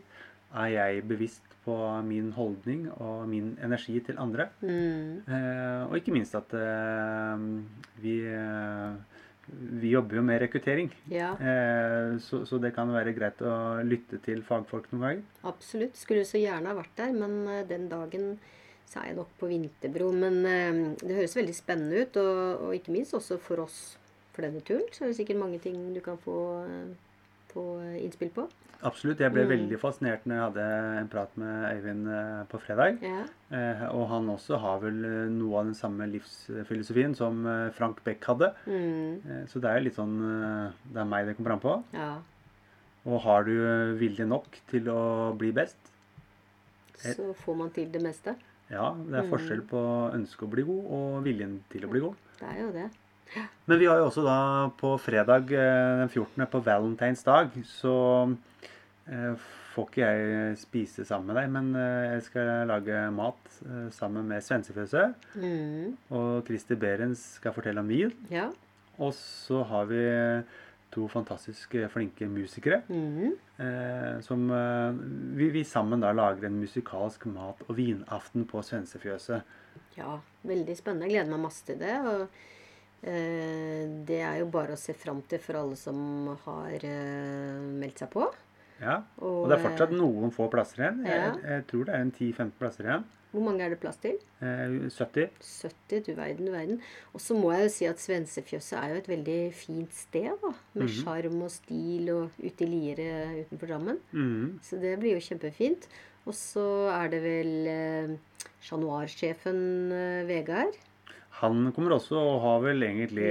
Er 0.55 0.71
jeg 0.71 1.07
bevisst 1.09 1.55
på 1.65 1.75
min 2.05 2.31
holdning 2.37 2.91
og 2.93 3.25
min 3.29 3.55
energi 3.65 3.97
til 4.05 4.19
andre? 4.21 4.51
Mm. 4.61 5.25
og 5.89 5.97
ikke 5.97 6.13
minst 6.13 6.35
at 6.37 6.53
vi 8.05 8.19
vi 9.81 9.91
jobber 9.93 10.19
jo 10.19 10.25
med 10.27 10.41
rekruttering, 10.43 10.91
ja. 11.13 11.33
eh, 11.39 12.17
så, 12.23 12.45
så, 12.47 12.59
det 12.63 12.73
kan 12.77 12.91
være 12.93 13.15
greit 13.17 13.41
å 13.45 13.55
lytte 13.87 14.21
til 14.25 14.43
fagfolk 14.47 14.91
noen 14.93 15.05
ganger. 15.05 15.23
Absolutt. 15.51 15.99
Skulle 15.99 16.27
så 16.29 16.41
gjerne 16.41 16.71
ha 16.71 16.77
vært 16.79 16.95
der, 16.99 17.15
men 17.17 17.41
uh, 17.49 17.63
den 17.69 17.89
dagen 17.91 18.35
så 18.91 19.01
er 19.01 19.11
jeg 19.11 19.19
nok 19.19 19.33
på 19.41 19.49
Vinterbro. 19.51 20.11
Men 20.17 20.41
eh, 20.49 20.81
det 21.03 21.19
høres 21.21 21.37
veldig 21.39 21.57
spennende 21.57 22.05
ut, 22.05 22.21
og, 22.21 22.41
og, 22.67 22.71
ikke 22.79 22.95
minst 22.95 23.17
også 23.17 23.41
for 23.43 23.65
oss 23.65 23.81
for 24.35 24.47
denne 24.47 24.63
turen. 24.67 24.87
Så 24.93 25.05
er 25.05 25.13
det 25.13 25.19
sikkert 25.21 25.43
mange 25.43 25.61
ting 25.63 25.79
du 25.95 26.03
kan 26.05 26.21
få, 26.25 26.39
uh, 26.67 27.14
få 27.55 27.65
innspill 28.03 28.33
på. 28.35 28.49
Absolutt. 28.85 29.23
Jeg 29.23 29.33
ble 29.33 29.45
mm. 29.47 29.51
veldig 29.51 29.79
fascinert 29.81 30.27
når 30.29 30.37
jeg 30.37 30.45
hadde 30.45 30.65
en 31.01 31.09
prat 31.13 31.37
med 31.41 31.67
Øyvind 31.71 32.09
eh, 32.13 32.43
på 32.51 32.61
fredag. 32.61 32.99
Ja. 33.05 33.23
Eh, 33.57 33.85
og 33.95 34.05
han 34.11 34.29
også 34.33 34.59
har 34.61 34.83
vel 34.83 34.99
eh, 35.09 35.33
noe 35.33 35.63
av 35.63 35.71
den 35.71 35.79
samme 35.79 36.09
livsfilosofien 36.13 37.17
som 37.17 37.47
eh, 37.49 37.71
Frank 37.77 38.03
Beck 38.05 38.25
hadde. 38.29 38.51
Mm. 38.69 39.23
Eh, 39.25 39.43
så 39.49 39.63
det 39.63 39.71
er 39.71 39.81
jo 39.81 39.87
litt 39.87 39.99
sånn 39.99 40.17
Det 40.85 41.01
er 41.01 41.09
meg 41.09 41.31
det 41.31 41.37
kommer 41.39 41.57
an 41.57 41.65
på. 41.65 41.79
Ja. 41.97 42.11
Og 43.09 43.23
har 43.25 43.49
du 43.49 43.55
vilje 44.01 44.27
nok 44.29 44.61
til 44.71 44.89
å 44.89 45.33
bli 45.37 45.51
best 45.53 45.91
Så 46.97 47.33
får 47.45 47.57
man 47.59 47.73
til 47.73 47.89
det 47.93 48.01
meste. 48.05 48.37
Ja. 48.69 48.93
Det 48.97 49.17
er 49.17 49.25
mm. 49.25 49.33
forskjell 49.33 49.65
på 49.71 49.81
ønsket 50.13 50.45
å 50.45 50.53
bli 50.53 50.67
god 50.69 50.93
og 50.99 51.25
viljen 51.25 51.59
til 51.73 51.89
å 51.89 51.93
bli 51.93 52.05
god. 52.05 52.21
Det 52.41 52.53
er 52.53 52.61
jo 52.61 52.71
det. 52.77 52.91
Men 53.67 53.81
vi 53.81 53.87
har 53.89 53.99
jo 53.99 54.09
også 54.09 54.23
da 54.27 54.39
på 54.79 54.95
fredag 55.01 55.49
den 55.51 56.09
14. 56.09 56.47
på 56.51 56.61
Valentines 56.65 57.25
dag, 57.27 57.55
så 57.67 57.95
Eh, 59.05 59.37
får 59.75 59.89
ikke 59.91 60.07
jeg 60.07 60.59
spise 60.63 61.05
sammen 61.05 61.29
med 61.29 61.37
deg, 61.37 61.49
men 61.53 61.73
eh, 61.77 62.15
jeg 62.15 62.27
skal 62.29 62.69
lage 62.71 63.01
mat 63.13 63.57
eh, 63.67 63.89
sammen 63.93 64.31
med 64.31 64.45
Svensefjøset. 64.45 65.27
Mm. 65.37 65.97
Og 66.15 66.45
Christer 66.49 66.79
Berens 66.81 67.25
skal 67.41 67.53
fortelle 67.57 67.83
om 67.85 67.91
vin. 67.91 68.15
Ja. 68.33 68.49
Og 68.97 69.13
så 69.19 69.65
har 69.69 69.91
vi 69.91 70.05
to 70.95 71.09
fantastiske 71.11 71.89
flinke 71.91 72.29
musikere. 72.31 72.81
Mm. 72.89 73.35
Eh, 73.61 74.15
som 74.25 74.47
eh, 74.55 75.03
vi, 75.37 75.51
vi, 75.59 75.67
sammen 75.69 76.05
da 76.05 76.15
lager 76.15 76.49
en 76.49 76.63
musikalsk 76.63 77.27
mat- 77.35 77.65
og 77.67 77.77
vinaften 77.77 78.49
på 78.49 78.63
Svensefjøset. 78.65 79.55
Ja, 79.99 80.17
veldig 80.47 80.79
spennende. 80.79 81.11
Jeg 81.11 81.19
gleder 81.19 81.35
meg 81.35 81.45
masse 81.49 81.67
til 81.67 81.83
det. 81.83 81.99
og 82.07 82.25
eh, 82.25 82.43
Det 83.05 84.21
er 84.25 84.39
jo 84.41 84.47
bare 84.49 84.73
å 84.73 84.81
se 84.81 84.95
fram 84.97 85.21
til 85.29 85.41
for 85.45 85.61
alle 85.61 85.77
som 85.77 85.99
har 86.47 86.87
meldt 87.77 88.01
seg 88.01 88.13
på. 88.15 88.31
Ja, 88.83 89.01
og, 89.23 89.45
det 89.49 89.59
er 89.59 89.63
fortsatt 89.63 89.93
eh, 89.93 89.99
noen 89.99 90.33
få 90.35 90.49
plasser 90.53 90.83
igjen. 90.83 91.05
Ja. 91.07 91.19
Jeg, 91.19 91.43
jeg, 91.47 91.67
tror 91.71 91.85
det 91.89 91.95
er 91.95 92.07
en 92.07 92.15
10-15 92.15 92.57
plasser 92.61 92.89
igjen. 92.89 93.05
Hvor 93.35 93.43
mange 93.43 93.65
er 93.67 93.73
det 93.73 93.81
plass 93.83 93.99
til? 94.03 94.17
Eh, 94.47 94.75
70. 94.95 95.39
70, 95.43 96.03
du 96.07 96.11
verden, 96.15 96.49
du 96.49 96.53
verden. 96.55 96.81
Og 97.15 97.23
så 97.23 97.37
må 97.39 97.51
jeg 97.55 97.67
jo 97.67 97.73
si 97.77 97.89
at 97.91 98.03
Svensefjøset 98.03 98.79
er 98.79 98.93
jo 98.93 99.03
et 99.03 99.11
veldig 99.11 99.39
fint 99.59 99.95
sted, 99.97 100.31
da. 100.43 100.53
Med 100.77 100.87
mhm. 100.87 100.95
sjarm 101.01 101.33
mm 101.33 101.39
-hmm. 101.39 101.45
og 101.45 101.51
stil 101.51 102.11
og 102.15 102.31
ute 102.39 102.65
i 102.65 102.71
Liere 102.71 103.11
utenfor 103.43 103.67
Drammen. 103.67 103.99
Mm. 104.13 104.59
Så 104.63 104.77
det 104.81 104.99
blir 104.99 105.15
jo 105.15 105.27
kjempefint. 105.29 105.89
Og 106.27 106.35
så 106.35 106.89
er 106.89 107.09
det 107.09 107.23
vel 107.23 107.67
eh, 107.67 108.17
Chat 108.61 109.47
eh, 109.47 110.27
Vegard 110.27 110.75
han 111.41 111.73
kommer 111.75 111.97
også 111.97 112.17
og 112.21 112.41
har 112.45 112.61
vel 112.63 112.87
egentlig 112.87 113.27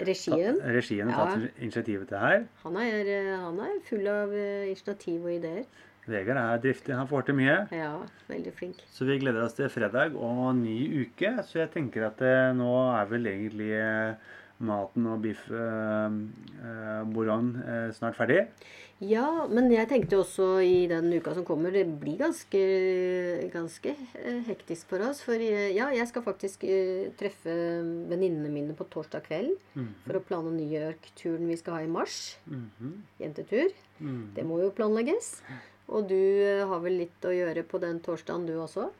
Regien. 0.00 0.58
ta, 0.58 0.72
regien 0.74 1.10
ja. 1.12 1.18
tatt 1.20 1.62
initiativet 1.62 2.08
til 2.10 2.18
her. 2.18 2.46
Han 2.64 2.78
er, 2.82 3.10
han 3.44 3.60
er, 3.62 3.76
full 3.86 4.08
av 4.10 4.34
eh, 4.34 4.70
initiativ 4.72 5.22
og 5.22 5.36
ideer. 5.36 5.66
Vegard 6.04 6.36
er 6.36 6.60
driftig. 6.60 6.92
Han 6.98 7.08
får 7.08 7.28
til 7.28 7.36
mye. 7.38 7.56
Ja, 7.72 7.92
veldig 8.28 8.52
flink. 8.56 8.82
Så 8.92 9.06
vi 9.08 9.16
gleder 9.22 9.46
oss 9.46 9.56
til 9.56 9.70
fredag 9.72 10.16
og 10.18 10.50
ny 10.58 10.76
uke. 11.04 11.32
Så 11.48 11.62
jeg 11.62 11.72
tenker 11.72 12.10
at 12.10 12.20
eh, 12.24 12.50
nå 12.56 12.72
er 12.92 13.08
vel 13.08 13.30
egentlig 13.30 13.70
eh, 13.78 14.34
maten 14.58 15.06
og 15.10 15.22
biff 15.24 15.48
eh, 15.50 17.02
bourgogne 17.10 17.64
eh, 17.64 17.92
snart 17.96 18.18
ferdig. 18.18 18.44
Ja, 19.02 19.26
men 19.50 19.66
jeg 19.72 19.88
tenkte 19.90 20.20
også 20.20 20.46
i 20.62 20.84
den 20.88 21.08
uka 21.12 21.32
som 21.34 21.44
kommer 21.46 21.74
Det 21.74 21.82
blir 21.98 22.16
ganske, 22.20 22.60
ganske 23.52 23.90
eh, 23.90 24.40
hektisk 24.46 24.92
for 24.92 25.02
oss. 25.08 25.20
For 25.24 25.34
eh, 25.34 25.72
ja, 25.74 25.88
jeg 25.92 26.06
skal 26.08 26.24
faktisk 26.24 26.64
uh, 26.68 27.10
treffe 27.18 27.52
venninnene 28.10 28.52
mine 28.52 28.76
på 28.78 28.86
torsdag 28.92 29.26
kveld. 29.26 29.58
Mm 29.74 29.84
-hmm. 29.84 29.92
For 30.06 30.16
å 30.16 30.24
plane 30.28 30.54
New 30.54 30.70
York-turen 30.70 31.48
vi 31.48 31.56
skal 31.56 31.74
ha 31.74 31.82
i 31.82 31.86
mars. 31.86 32.38
Mm 32.46 32.70
-hmm. 32.80 32.92
Jentetur. 33.18 33.70
Mm 33.98 34.08
-hmm. 34.08 34.34
Det 34.34 34.44
må 34.44 34.60
jo 34.60 34.70
planlegges. 34.70 35.42
Og 35.88 36.08
du 36.08 36.14
uh, 36.14 36.68
har 36.68 36.80
vel 36.80 36.96
litt 36.96 37.24
å 37.24 37.32
gjøre 37.32 37.62
på 37.62 37.78
den 37.78 38.00
torsdagen, 38.00 38.46
du 38.46 38.52
også? 38.60 38.90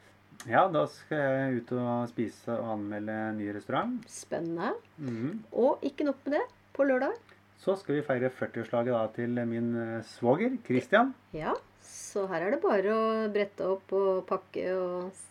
Ja, 0.51 0.66
da 0.68 0.87
skal 0.90 1.23
jeg 1.23 1.62
ut 1.62 1.73
og 1.79 2.09
spise 2.11 2.57
og 2.59 2.75
anmelde 2.79 3.18
ny 3.38 3.49
restaurant. 3.57 4.03
Spennende. 4.11 4.75
Mhm. 4.99 5.44
Og 5.53 5.85
ikke 5.87 6.05
nok 6.09 6.20
med 6.27 6.38
det. 6.38 6.44
På 6.75 6.83
lørdag 6.83 7.14
så 7.64 7.77
skal 7.81 7.97
vi 7.97 8.05
feire 8.05 8.29
40-årslaget 8.29 9.14
til 9.16 9.38
min 9.49 9.70
eh, 9.81 10.03
svoger 10.05 10.59
Christian. 10.66 11.14
Ja, 11.33 11.55
så 11.81 12.27
her 12.29 12.44
er 12.44 12.53
det 12.55 12.61
bare 12.61 12.92
å 12.92 13.05
brette 13.33 13.68
opp 13.77 13.94
og 13.97 14.25
pakke 14.29 14.66
og 14.77 15.23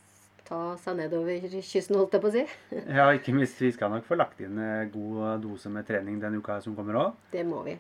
ta 0.48 0.62
seg 0.82 0.98
nedover 0.98 1.46
kysten, 1.54 2.00
holdt 2.00 2.18
jeg 2.18 2.24
på 2.24 2.32
å 2.32 2.34
si. 2.34 2.44
ja, 2.98 3.06
ikke 3.14 3.36
minst. 3.38 3.62
Vi 3.62 3.70
skal 3.76 3.94
nok 3.94 4.08
få 4.08 4.18
lagt 4.18 4.42
inn 4.44 4.58
god 4.96 5.44
dose 5.44 5.70
med 5.70 5.86
trening 5.90 6.18
den 6.24 6.40
uka 6.42 6.58
som 6.64 6.76
kommer 6.78 7.00
òg. 7.04 7.22
Det 7.36 7.46
må 7.46 7.62
vi. 7.68 7.78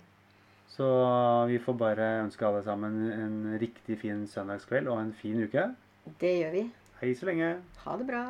Så 0.74 0.86
vi 1.50 1.60
får 1.62 1.76
bare 1.78 2.06
ønske 2.24 2.46
alle 2.48 2.64
sammen 2.66 3.02
en 3.14 3.36
riktig 3.62 4.00
fin 4.02 4.24
søndagskveld 4.30 4.90
og 4.90 5.02
en 5.02 5.12
fin 5.18 5.44
uke. 5.44 5.68
Det 6.22 6.38
gjør 6.40 6.56
vi. 6.56 6.64
Hei 7.04 7.16
så 7.20 7.26
lenge. 7.28 7.48
Ha 7.84 7.98
det 8.00 8.06
bra. 8.08 8.24